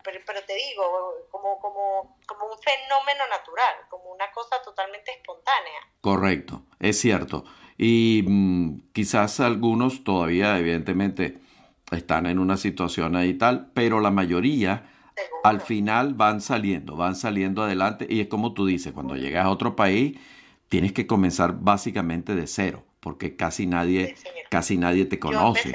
pero, 0.03 0.19
pero, 0.25 0.43
te 0.43 0.53
digo, 0.53 1.27
como, 1.31 1.59
como, 1.59 2.17
como 2.27 2.45
un 2.45 2.59
fenómeno 2.59 3.27
natural, 3.27 3.75
como 3.89 4.11
una 4.11 4.31
cosa 4.31 4.61
totalmente 4.63 5.11
espontánea. 5.11 5.79
Correcto, 6.01 6.61
es 6.79 6.99
cierto. 6.99 7.43
Y 7.77 8.23
mm, 8.27 8.91
quizás 8.93 9.39
algunos 9.39 10.03
todavía, 10.03 10.57
evidentemente, 10.57 11.39
están 11.91 12.25
en 12.25 12.39
una 12.39 12.57
situación 12.57 13.15
ahí 13.15 13.33
tal, 13.33 13.71
pero 13.73 13.99
la 13.99 14.11
mayoría 14.11 14.89
al 15.43 15.61
final 15.61 16.13
van 16.13 16.41
saliendo, 16.41 16.95
van 16.95 17.15
saliendo 17.15 17.63
adelante. 17.63 18.05
Y 18.09 18.21
es 18.21 18.27
como 18.27 18.53
tú 18.53 18.65
dices, 18.65 18.93
cuando 18.93 19.15
llegas 19.15 19.45
a 19.45 19.49
otro 19.49 19.75
país, 19.75 20.19
tienes 20.69 20.93
que 20.93 21.07
comenzar 21.07 21.53
básicamente 21.53 22.35
de 22.35 22.47
cero 22.47 22.83
porque 23.05 23.35
casi 23.35 23.67
nadie, 23.67 24.15
casi 24.49 24.77
nadie 24.77 25.05
te 25.05 25.19
conoce. 25.19 25.71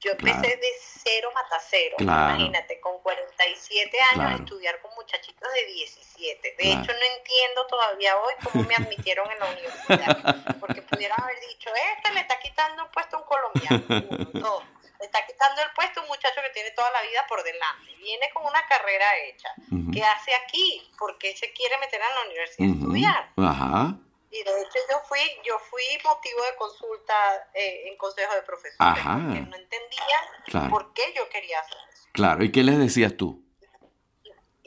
Yo 0.00 0.10
empecé, 0.10 0.48
de 0.48 0.72
cero 0.78 1.30
mata 1.34 1.56
cero. 1.66 1.96
Imagínate, 1.98 2.78
con 2.78 2.98
47 3.02 3.98
años 4.12 4.40
estudiar 4.40 4.82
con 4.82 4.90
muchachitos 4.96 5.48
de 5.50 5.72
17. 5.72 6.56
De 6.58 6.72
hecho, 6.72 6.92
no 6.92 7.16
entiendo 7.16 7.66
todavía 7.70 8.18
hoy 8.18 8.34
cómo 8.44 8.64
me 8.64 8.74
admitieron 8.74 9.26
en 9.32 9.38
la 9.38 9.46
universidad. 9.50 10.58
Porque 10.60 10.82
pudieran 10.82 11.16
haber 11.22 11.36
dicho, 11.48 11.70
este 11.96 12.12
le 12.12 12.20
está 12.20 12.38
quitando 12.38 12.84
un 12.84 12.90
puesto 12.90 13.16
a 13.16 13.20
un 13.20 13.24
colombiano. 13.24 14.28
No, 14.34 14.58
le 15.00 15.06
está 15.06 15.24
quitando 15.26 15.62
el 15.62 15.70
puesto 15.74 16.00
a 16.00 16.02
un 16.02 16.08
muchacho 16.08 16.40
que 16.42 16.50
tiene 16.50 16.70
toda 16.72 16.90
la 16.90 17.02
vida 17.02 17.24
por 17.28 17.42
delante. 17.42 17.94
Viene 17.96 18.30
con 18.32 18.44
una 18.44 18.66
carrera 18.68 19.06
hecha. 19.24 19.48
¿Qué 19.92 20.04
hace 20.04 20.34
aquí? 20.34 20.88
Porque 20.98 21.34
se 21.36 21.52
quiere 21.52 21.78
meter 21.78 22.00
a 22.02 22.14
la 22.14 22.22
universidad 22.26 22.68
a 22.68 22.72
estudiar. 22.72 23.32
Ajá. 23.36 23.94
Y 24.30 24.42
de 24.44 24.62
hecho 24.62 24.78
yo 24.90 25.00
fui, 25.08 25.18
yo 25.44 25.58
fui 25.58 25.82
motivo 26.04 26.42
de 26.44 26.54
consulta 26.56 27.48
eh, 27.54 27.88
en 27.88 27.96
consejo 27.96 28.32
de 28.34 28.42
profesores, 28.42 28.76
Ajá. 28.78 29.18
porque 29.24 29.40
no 29.40 29.56
entendía 29.56 30.70
por 30.70 30.92
qué 30.92 31.12
yo 31.16 31.28
quería 31.28 31.58
hacer 31.58 31.78
eso. 31.92 32.08
Claro, 32.12 32.44
¿y 32.44 32.52
qué 32.52 32.62
les 32.62 32.78
decías 32.78 33.16
tú? 33.16 33.42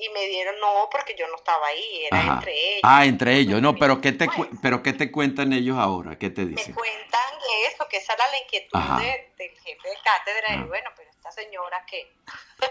Y 0.04 0.10
me 0.10 0.28
dieron, 0.28 0.60
no, 0.60 0.90
porque 0.92 1.16
yo 1.18 1.26
no 1.30 1.38
estaba 1.38 1.66
ahí, 1.68 2.06
era 2.12 2.22
entre 2.36 2.52
ellos. 2.52 2.82
Ah, 2.84 3.06
entre 3.06 3.38
ellos, 3.38 3.62
no, 3.62 3.76
pero 3.76 4.02
¿qué, 4.02 4.12
te, 4.12 4.28
pero 4.62 4.84
¿qué 4.84 4.92
te 4.92 5.10
cuentan 5.10 5.54
ellos 5.54 5.78
ahora? 5.78 6.18
¿Qué 6.18 6.30
te 6.30 6.46
dicen? 6.46 6.74
Me 6.74 6.82
cuentan 6.82 7.34
eso, 7.70 7.88
que 7.88 7.98
esa 7.98 8.14
era 8.14 8.26
la 8.30 8.38
inquietud 8.40 8.80
del 9.38 9.50
jefe 9.52 9.90
de 9.90 9.96
cátedra, 10.04 10.56
y 10.56 10.68
bueno, 10.68 10.90
pero 10.98 11.10
esta 11.10 11.32
señora 11.32 11.86
que... 11.86 12.12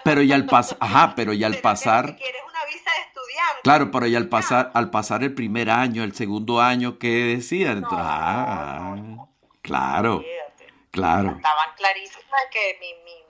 Pero 0.04 0.20
y 0.20 0.30
al 0.32 0.44
pasar, 0.44 0.76
ajá, 0.82 1.14
pero 1.16 1.32
y 1.32 1.42
al 1.42 1.56
pasar... 1.58 2.16
quieres 2.16 2.42
una 2.46 2.64
visa 2.66 2.90
de 2.92 3.00
estudiante. 3.00 3.62
Claro, 3.62 3.90
pero 3.90 4.06
y 4.06 4.14
al 4.14 4.28
pasar, 4.28 4.70
al 4.74 4.90
pasar 4.90 5.22
el 5.22 5.34
primer 5.34 5.70
año, 5.70 6.04
el 6.04 6.14
segundo 6.14 6.60
año, 6.60 6.98
¿qué 6.98 7.08
decían? 7.08 7.82
ah, 7.90 8.94
claro, 9.62 10.22
claro. 10.90 11.34
Estaban 11.36 11.74
clarísimas 11.76 12.42
que 12.50 12.76
mi, 12.78 12.92
mi 13.04 13.21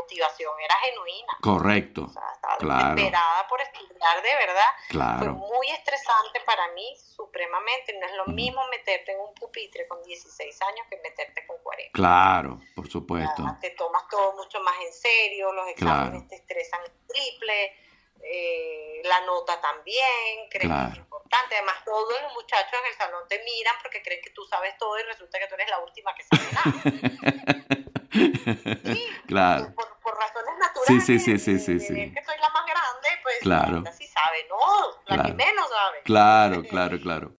motivación 0.00 0.52
era 0.60 0.74
genuina. 0.76 1.36
Correcto. 1.40 2.04
O 2.04 2.08
sea, 2.08 2.22
estaba 2.34 2.94
desesperada 2.94 3.46
por 3.48 3.60
estudiar 3.60 4.22
de 4.22 4.34
verdad. 4.34 4.70
Claro. 4.88 5.18
Fue 5.18 5.32
muy 5.32 5.70
estresante 5.70 6.40
para 6.46 6.68
mí, 6.72 6.96
supremamente. 6.96 7.98
No 7.98 8.06
es 8.06 8.14
lo 8.14 8.26
mismo 8.26 8.60
meterte 8.68 9.12
en 9.12 9.20
un 9.20 9.34
pupitre 9.34 9.86
con 9.88 10.02
16 10.02 10.62
años 10.62 10.86
que 10.90 10.96
meterte 10.98 11.46
con 11.46 11.56
40. 11.62 11.92
Claro, 11.92 12.60
por 12.74 12.88
supuesto. 12.88 13.42
te 13.60 13.70
tomas 13.70 14.06
todo 14.08 14.34
mucho 14.36 14.60
más 14.60 14.74
en 14.80 14.92
serio, 14.92 15.52
los 15.52 15.68
exámenes 15.68 16.28
te 16.28 16.36
estresan 16.36 16.80
triple, 17.06 17.76
eh, 18.22 19.02
la 19.04 19.20
nota 19.22 19.60
también, 19.60 20.48
creen 20.50 20.68
que 20.68 20.92
es 20.92 20.98
importante. 20.98 21.56
Además, 21.56 21.84
todos 21.84 22.22
los 22.22 22.32
muchachos 22.34 22.78
en 22.80 22.86
el 22.90 22.96
salón 22.96 23.22
te 23.28 23.42
miran 23.44 23.76
porque 23.82 24.02
creen 24.02 24.20
que 24.22 24.30
tú 24.30 24.44
sabes 24.46 24.76
todo 24.78 24.98
y 24.98 25.02
resulta 25.02 25.38
que 25.38 25.46
tú 25.46 25.54
eres 25.54 25.70
la 25.70 25.78
última 25.80 26.14
que 26.14 26.24
sabe 26.24 26.52
nada. 26.52 27.84
Sí, 28.10 29.06
claro. 29.26 29.74
Por, 29.74 29.87
naturales. 30.96 31.06
Sí, 31.06 31.18
sí, 31.18 31.38
sí, 31.38 31.58
sí, 31.58 31.80
sí. 31.80 31.94
que 31.94 32.24
soy 32.24 32.36
la 32.40 32.50
más 32.50 32.66
grande, 32.66 33.08
pues 33.22 33.36
claro. 33.40 33.84
sí 33.96 34.06
sabe, 34.06 34.46
no, 34.48 35.16
la 35.16 35.22
que 35.22 35.32
menos 35.34 35.68
sabe. 35.68 36.02
Claro, 36.04 36.62
claro, 36.64 37.00
claro. 37.00 37.37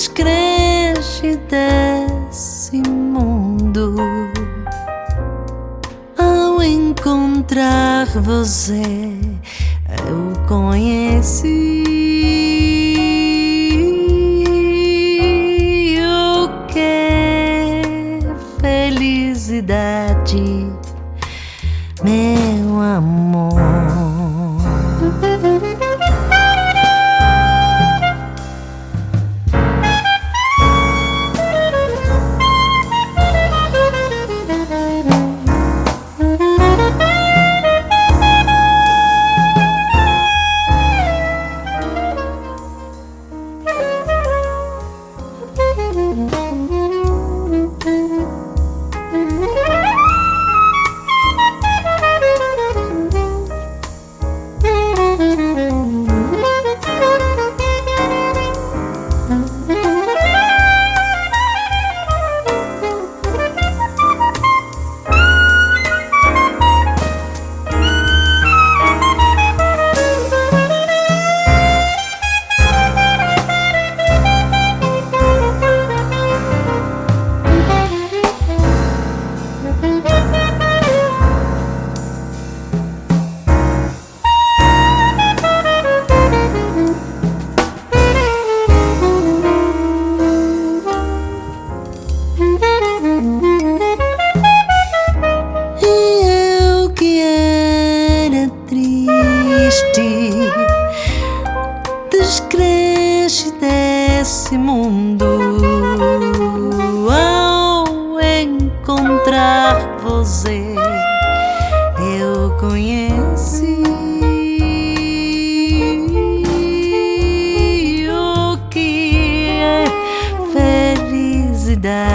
Descresce 0.00 1.38
desse 1.50 2.80
mundo. 2.88 3.96
Ao 6.16 6.62
encontrar 6.62 8.06
você, 8.06 8.80
eu 10.08 10.32
conheci 10.48 11.59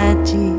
saudade. 0.05 0.54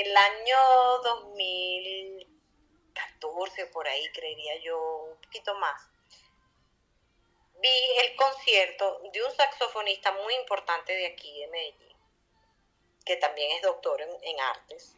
El 0.00 0.16
año 0.16 0.56
2014 1.02 3.66
por 3.66 3.86
ahí, 3.86 4.10
creería 4.12 4.56
yo, 4.62 4.78
un 5.10 5.20
poquito 5.20 5.54
más, 5.58 5.90
vi 7.60 7.68
el 7.98 8.16
concierto 8.16 9.02
de 9.12 9.22
un 9.22 9.30
saxofonista 9.32 10.12
muy 10.12 10.32
importante 10.34 10.94
de 10.94 11.06
aquí, 11.06 11.40
de 11.40 11.48
Medellín, 11.48 11.98
que 13.04 13.16
también 13.16 13.50
es 13.52 13.60
doctor 13.62 14.00
en, 14.00 14.40
artes, 14.40 14.96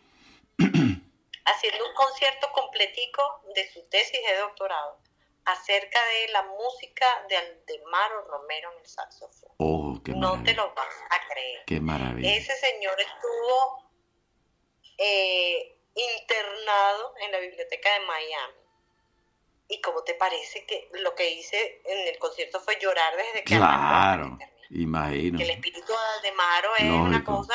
haciendo 1.47 1.87
un 1.87 1.95
concierto 1.95 2.53
completico 2.53 3.43
de 3.55 3.69
su 3.73 3.83
tesis 3.89 4.21
de 4.25 4.37
doctorado 4.37 5.01
acerca 5.45 6.01
de 6.05 6.29
la 6.29 6.45
música 6.45 7.27
de 7.29 7.37
Aldemaro 7.37 8.29
Romero 8.29 8.71
en 8.73 8.79
el 8.79 8.87
saxofón. 8.87 9.51
Oh, 9.59 10.01
no 10.07 10.41
te 10.45 10.55
lo 10.55 10.73
vas 10.75 10.95
a 11.11 11.27
creer. 11.27 11.65
Qué 11.67 11.81
maravilla. 11.81 12.37
Ese 12.37 12.55
señor 12.55 13.01
estuvo 13.01 13.92
eh, 14.99 15.77
internado 15.95 17.15
en 17.21 17.33
la 17.33 17.39
biblioteca 17.39 17.93
de 17.93 18.07
Miami. 18.07 18.55
¿Y 19.69 19.81
cómo 19.81 20.03
te 20.03 20.15
parece 20.15 20.67
que 20.67 20.89
lo 21.01 21.15
que 21.15 21.31
hice 21.31 21.83
en 21.85 22.09
el 22.09 22.19
concierto 22.19 22.61
fue 22.61 22.79
llorar 22.81 23.17
desde 23.17 23.45
que... 23.45 23.57
Claro, 23.57 24.39
imagino. 24.71 25.39
Que 25.39 25.45
el 25.45 25.51
espíritu 25.51 25.93
de 25.93 25.99
Aldemaro 26.19 26.77
es 26.77 26.91
una 26.91 27.25
cosa 27.25 27.55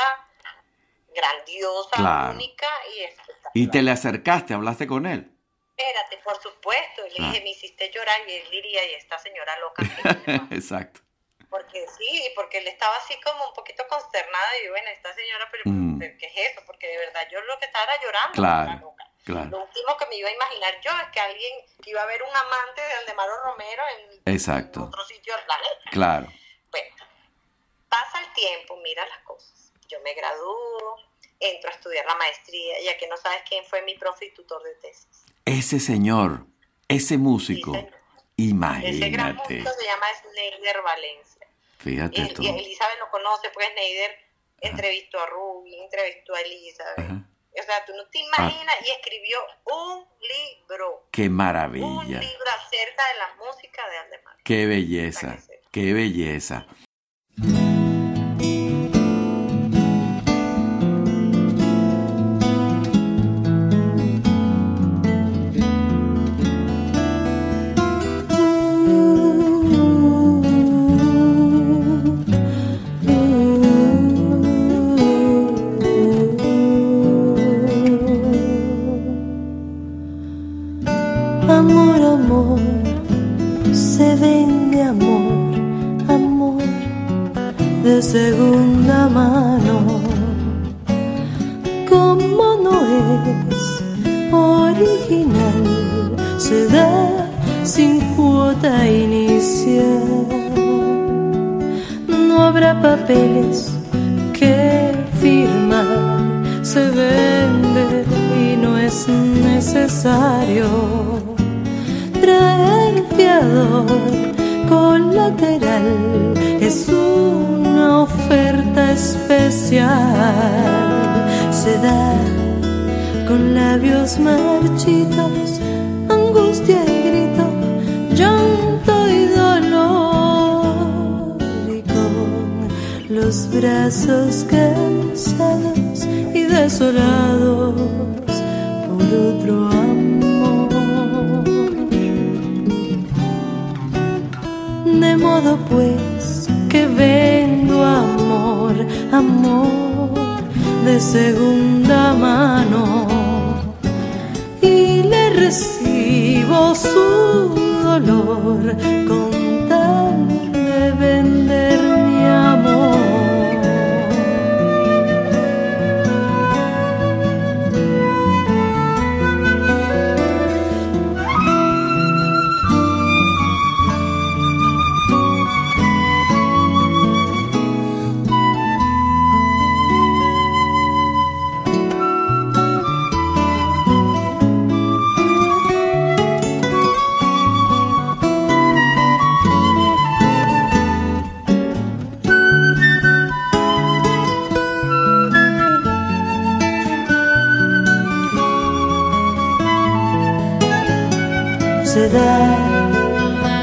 grandiosa, 1.13 2.31
única 2.31 2.67
y 2.95 3.03
espectacular. 3.03 3.51
¿Y 3.53 3.67
te 3.69 3.81
le 3.81 3.91
acercaste, 3.91 4.53
hablaste 4.53 4.87
con 4.87 5.05
él? 5.05 5.31
Espérate, 5.75 6.17
por 6.23 6.41
supuesto. 6.41 7.03
Le 7.03 7.27
dije, 7.27 7.41
me 7.43 7.51
hiciste 7.51 7.91
llorar 7.91 8.19
y 8.27 8.31
él 8.31 8.49
diría, 8.51 8.83
y 8.89 8.93
esta 8.95 9.19
señora 9.19 9.59
loca. 9.59 9.83
Exacto. 10.51 11.01
Porque 11.49 11.85
sí, 11.97 12.31
porque 12.35 12.57
él 12.57 12.67
estaba 12.67 12.95
así 12.97 13.17
como 13.21 13.47
un 13.47 13.53
poquito 13.53 13.85
consternada 13.87 14.49
y 14.63 14.69
bueno, 14.69 14.89
esta 14.89 15.13
señora, 15.13 15.47
pero 15.51 15.63
Mm. 15.65 15.99
¿qué 15.99 16.25
es 16.25 16.51
eso? 16.51 16.61
Porque 16.65 16.87
de 16.87 16.97
verdad 16.97 17.21
yo 17.31 17.39
lo 17.41 17.57
que 17.59 17.65
estaba 17.65 17.85
era 17.93 18.03
llorando. 18.03 18.33
Claro, 18.33 18.95
claro. 19.23 19.49
Lo 19.49 19.63
último 19.63 19.95
que 19.97 20.05
me 20.07 20.15
iba 20.17 20.29
a 20.29 20.33
imaginar 20.33 20.79
yo 20.81 20.91
es 20.91 21.09
que 21.13 21.19
alguien 21.21 21.53
que 21.81 21.89
iba 21.91 22.01
a 22.01 22.05
ver 22.05 22.21
un 22.21 22.35
amante 22.35 22.81
de 22.81 22.93
Aldemaro 22.93 23.43
Romero 23.45 23.83
en, 23.97 24.33
Exacto. 24.33 24.81
en 24.81 24.85
otro 24.87 25.05
sitio 25.05 25.35
del 25.35 25.45
planeta. 25.45 25.81
Claro. 25.91 26.27
Bueno, 26.69 26.95
pasa 27.89 28.19
el 28.19 28.33
tiempo, 28.33 28.75
mira 28.83 29.05
las 29.07 29.19
cosas. 29.19 29.71
Yo 29.87 30.01
me 30.01 30.13
gradúo, 30.13 30.97
entro 31.39 31.69
a 31.69 31.73
estudiar 31.73 32.05
la 32.05 32.15
maestría, 32.15 32.79
ya 32.81 32.97
que 32.97 33.07
no 33.07 33.15
sabes 33.15 33.41
quién 33.47 33.63
fue 33.65 33.81
mi 33.83 33.95
profe 33.97 34.25
y 34.25 34.31
tutor 34.33 34.61
de 34.63 34.75
tesis. 34.75 35.07
Ese 35.45 35.79
señor, 35.79 36.41
ese 36.89 37.17
músico, 37.17 37.71
Sí, 37.73 37.79
señor. 37.79 37.93
Ese 38.39 39.09
gran 39.09 39.29
imagínate. 39.29 39.53
músico 39.55 39.71
se 39.79 39.85
llama 39.85 40.05
Sneider 40.21 40.81
Valencia. 40.83 41.36
Fíjate 41.79 42.21
Y, 42.21 42.33
tú. 42.33 42.41
y 42.43 42.47
Elizabeth 42.47 42.99
lo 42.99 43.09
conoce, 43.11 43.49
pues 43.53 43.67
Sneider 43.71 44.11
entrevistó 44.61 45.19
a 45.19 45.25
Ruby, 45.27 45.79
entrevistó 45.83 46.33
a 46.35 46.41
Elizabeth. 46.41 46.99
Ajá. 46.99 47.23
O 47.59 47.63
sea, 47.63 47.85
tú 47.85 47.93
no 47.95 48.07
te 48.09 48.19
imaginas, 48.19 48.75
y 48.85 48.91
escribió 48.91 49.39
un 49.65 50.05
libro, 50.21 51.07
Qué 51.11 51.23
un 51.23 51.33
maravilla. 51.33 51.85
libro 52.19 52.45
acerca 52.55 53.03
de 53.13 53.17
la 53.19 53.35
música 53.43 53.89
de 53.89 53.97
Aldemar. 53.97 54.35
Qué 54.43 54.65
belleza. 54.67 55.37
Qué 55.71 55.93
belleza. 55.93 56.67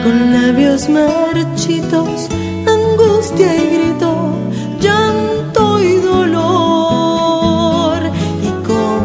Con 0.02 0.32
labios 0.32 0.88
marchitos, 0.88 2.28
angustia 2.66 3.54
y 3.56 3.76
grito, 3.76 4.32
llanto 4.80 5.82
y 5.82 5.96
dolor, 5.96 8.00
y 8.42 8.48
con 8.66 9.02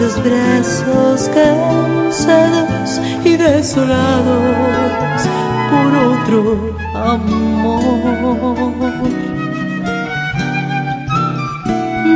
los 0.00 0.20
brazos 0.22 1.30
cansados 1.34 3.00
y 3.24 3.36
desolados 3.36 5.22
por 5.70 5.96
otro 5.96 6.76
amor. 6.94 7.52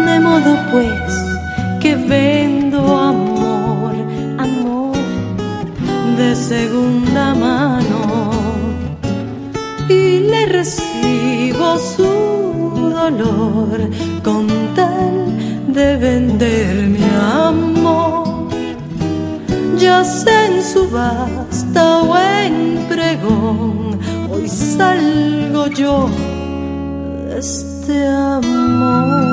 De 0.07 0.17
modo 0.21 0.57
pues 0.71 1.13
que 1.81 1.97
vendo 1.97 2.46
segunda 6.49 7.35
mano 7.35 8.31
y 9.89 10.21
le 10.21 10.47
recibo 10.47 11.77
su 11.77 12.93
dolor 12.95 13.91
con 14.23 14.47
tal 14.77 15.17
de 15.67 15.97
vender 15.97 16.89
mi 16.89 17.05
amor. 17.21 18.49
Ya 19.77 20.05
sea 20.05 20.47
en 20.47 20.63
subasta 20.63 22.03
o 22.03 22.17
en 22.17 22.87
pregón, 22.89 23.99
hoy 24.31 24.49
salgo 24.49 25.67
yo 25.67 26.09
de 27.29 27.39
este 27.41 28.07
amor. 28.07 29.26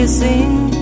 kissing. 0.00 0.79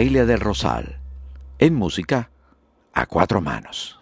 Del 0.00 0.40
Rosal, 0.40 0.98
en 1.58 1.74
música 1.74 2.30
a 2.94 3.04
cuatro 3.04 3.42
manos. 3.42 4.00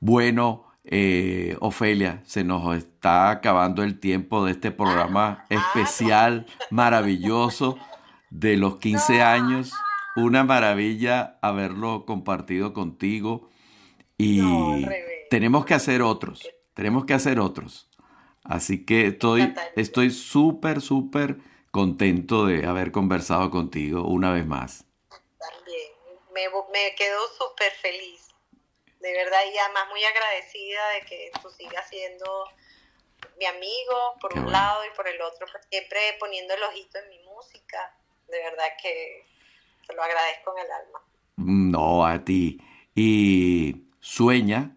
Bueno, 0.00 0.64
eh, 0.82 1.56
Ofelia, 1.60 2.22
se 2.24 2.42
nos 2.42 2.76
está 2.76 3.30
acabando 3.30 3.84
el 3.84 4.00
tiempo 4.00 4.44
de 4.44 4.50
este 4.50 4.72
programa 4.72 5.44
Ah, 5.44 5.46
especial, 5.48 6.46
maravilloso, 6.72 7.78
de 8.30 8.56
los 8.56 8.78
15 8.78 9.22
años. 9.22 9.72
Una 10.16 10.42
maravilla 10.42 11.38
haberlo 11.40 12.04
compartido 12.04 12.72
contigo 12.72 13.48
y 14.18 14.42
tenemos 15.30 15.66
que 15.66 15.74
hacer 15.74 16.02
otros, 16.02 16.48
tenemos 16.74 17.04
que 17.04 17.14
hacer 17.14 17.38
otros. 17.38 17.88
Así 18.42 18.84
que 18.84 19.06
estoy 19.06 19.54
estoy 19.76 20.10
súper, 20.10 20.80
súper 20.80 21.38
contento 21.70 22.44
de 22.44 22.66
haber 22.66 22.90
conversado 22.90 23.52
contigo 23.52 24.04
una 24.08 24.32
vez 24.32 24.48
más. 24.48 24.85
Me, 26.36 26.48
me 26.72 26.94
quedo 26.94 27.18
súper 27.38 27.72
feliz. 27.72 28.28
De 29.00 29.12
verdad, 29.12 29.40
y 29.50 29.56
además 29.58 29.88
muy 29.90 30.04
agradecida 30.04 30.88
de 30.90 31.00
que 31.06 31.30
tú 31.40 31.48
sigas 31.50 31.88
siendo 31.88 32.44
mi 33.38 33.46
amigo 33.46 34.14
por 34.20 34.32
Qué 34.32 34.38
un 34.38 34.44
bueno. 34.44 34.58
lado 34.58 34.84
y 34.84 34.94
por 34.96 35.08
el 35.08 35.20
otro, 35.22 35.46
pues, 35.50 35.64
siempre 35.70 35.98
poniendo 36.20 36.52
el 36.54 36.62
ojito 36.62 36.98
en 36.98 37.08
mi 37.08 37.18
música. 37.20 37.96
De 38.28 38.38
verdad 38.38 38.66
que 38.82 39.26
te 39.86 39.94
lo 39.94 40.02
agradezco 40.02 40.56
en 40.58 40.64
el 40.64 40.70
alma. 40.72 41.00
No, 41.36 42.06
a 42.06 42.24
ti. 42.24 42.60
Y 42.94 43.86
sueña 44.00 44.76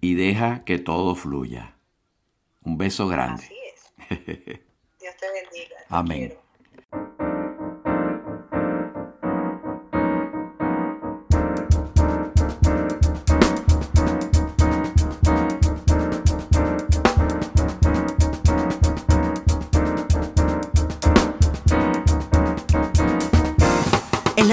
y 0.00 0.14
deja 0.14 0.64
que 0.64 0.78
todo 0.78 1.14
fluya. 1.14 1.76
Un 2.62 2.76
beso 2.78 3.06
grande. 3.08 3.44
Así 3.44 3.58
es. 3.66 3.92
Dios 5.00 5.16
te 5.16 5.30
bendiga. 5.30 5.76
te 5.78 5.84
Amén. 5.88 6.38
quiero. 6.90 7.33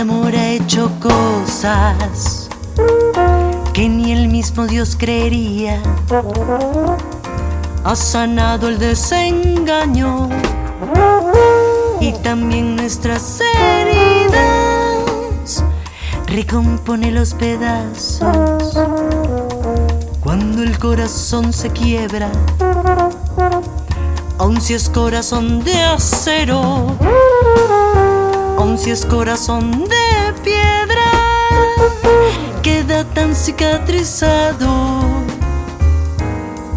Amor 0.01 0.35
ha 0.35 0.49
hecho 0.49 0.91
cosas 0.99 2.49
que 3.71 3.87
ni 3.87 4.11
el 4.11 4.27
mismo 4.29 4.65
Dios 4.65 4.95
creería. 4.97 5.79
Ha 7.83 7.95
sanado 7.95 8.67
el 8.67 8.79
desengaño 8.79 10.27
y 11.99 12.13
también 12.13 12.75
nuestras 12.75 13.41
heridas. 13.41 14.43
Recompone 16.25 17.11
los 17.11 17.35
pedazos 17.35 18.79
cuando 20.19 20.63
el 20.63 20.79
corazón 20.79 21.53
se 21.53 21.69
quiebra. 21.69 22.31
Aun 24.39 24.59
si 24.59 24.73
es 24.73 24.89
corazón 24.89 25.63
de 25.63 25.79
acero 25.83 26.97
si 28.78 28.91
es 28.91 29.05
corazón 29.05 29.86
de 29.86 30.34
piedra, 30.43 31.11
queda 32.61 33.03
tan 33.03 33.36
cicatrizado, 33.36 35.01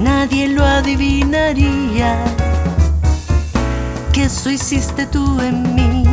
nadie 0.01 0.49
lo 0.49 0.64
adivinaría. 0.64 2.24
Que 4.12 4.24
eso 4.24 4.51
hiciste 4.51 5.07
tú 5.07 5.40
en 5.40 5.74
mí, 5.74 6.05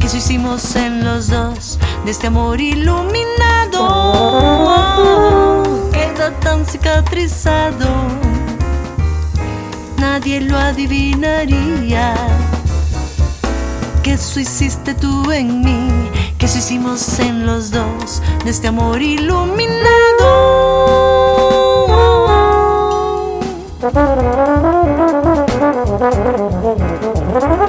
que 0.00 0.06
eso 0.06 0.16
hicimos 0.16 0.74
en 0.76 1.04
los 1.04 1.28
dos, 1.28 1.78
de 2.04 2.10
este 2.10 2.26
amor 2.28 2.60
iluminado. 2.60 3.78
Queda 5.92 6.30
tan 6.40 6.66
cicatrizado, 6.66 7.88
nadie 9.98 10.40
lo 10.40 10.56
adivinaría 10.56 12.14
que 14.08 14.14
eso 14.14 14.40
hiciste 14.40 14.94
tú 14.94 15.30
en 15.30 15.60
mí, 15.60 16.10
que 16.38 16.46
eso 16.46 16.56
hicimos 16.56 17.18
en 17.18 17.44
los 17.44 17.70
dos, 17.70 18.22
de 18.42 18.50
este 18.50 18.68
amor 18.68 19.02
iluminado. 19.02 19.68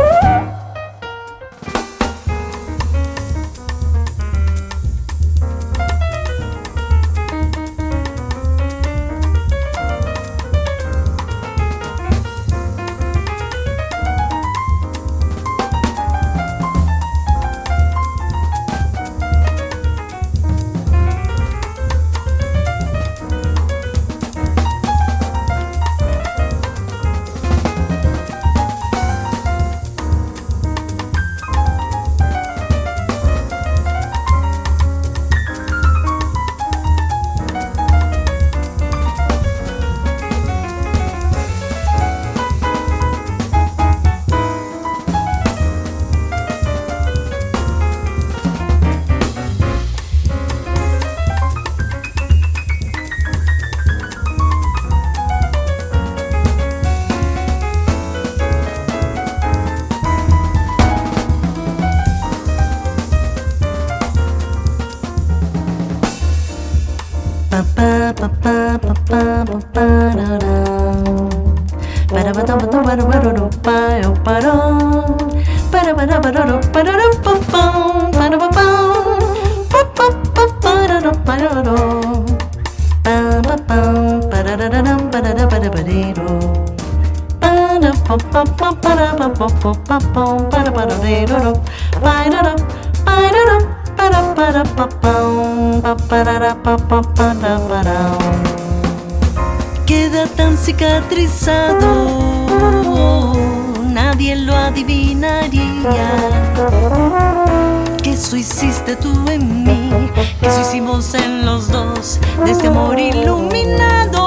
tú 109.03 109.29
en 109.29 109.63
mí, 109.63 110.09
que 110.39 110.47
eso 110.47 110.61
hicimos 110.61 111.13
en 111.13 111.45
los 111.45 111.67
dos, 111.67 112.19
de 112.45 112.51
este 112.51 112.67
amor 112.67 112.97
iluminado. 112.97 114.23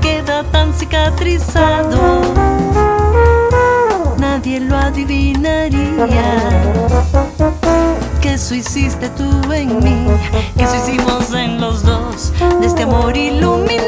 Queda 0.00 0.42
tan 0.44 0.72
cicatrizado, 0.72 2.22
nadie 4.18 4.58
lo 4.60 4.76
adivinaría 4.76 6.38
que 8.22 8.34
eso 8.34 8.54
hiciste 8.54 9.10
tú 9.10 9.52
en 9.52 9.76
mí, 9.82 10.06
que 10.56 10.62
eso 10.62 10.76
hicimos 10.76 11.34
en 11.34 11.60
los 11.60 11.82
dos, 11.82 12.32
de 12.60 12.66
este 12.66 12.84
amor 12.84 13.14
iluminado. 13.16 13.81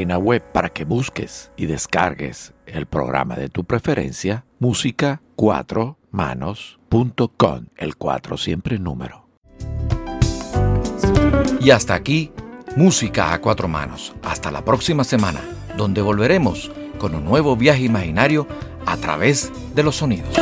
Página 0.00 0.16
web 0.16 0.42
para 0.52 0.70
que 0.70 0.86
busques 0.86 1.52
y 1.58 1.66
descargues 1.66 2.54
el 2.64 2.86
programa 2.86 3.36
de 3.36 3.50
tu 3.50 3.64
preferencia, 3.64 4.46
música 4.58 5.20
4manos.com, 5.36 7.66
el 7.76 7.96
4 7.96 8.38
siempre 8.38 8.78
número. 8.78 9.26
Y 11.60 11.70
hasta 11.70 11.94
aquí, 11.94 12.32
música 12.76 13.34
a 13.34 13.42
cuatro 13.42 13.68
manos. 13.68 14.14
Hasta 14.22 14.50
la 14.50 14.64
próxima 14.64 15.04
semana, 15.04 15.42
donde 15.76 16.00
volveremos 16.00 16.72
con 16.98 17.14
un 17.14 17.26
nuevo 17.26 17.54
viaje 17.54 17.82
imaginario 17.82 18.46
a 18.86 18.96
través 18.96 19.52
de 19.74 19.82
los 19.82 19.96
sonidos. 19.96 20.34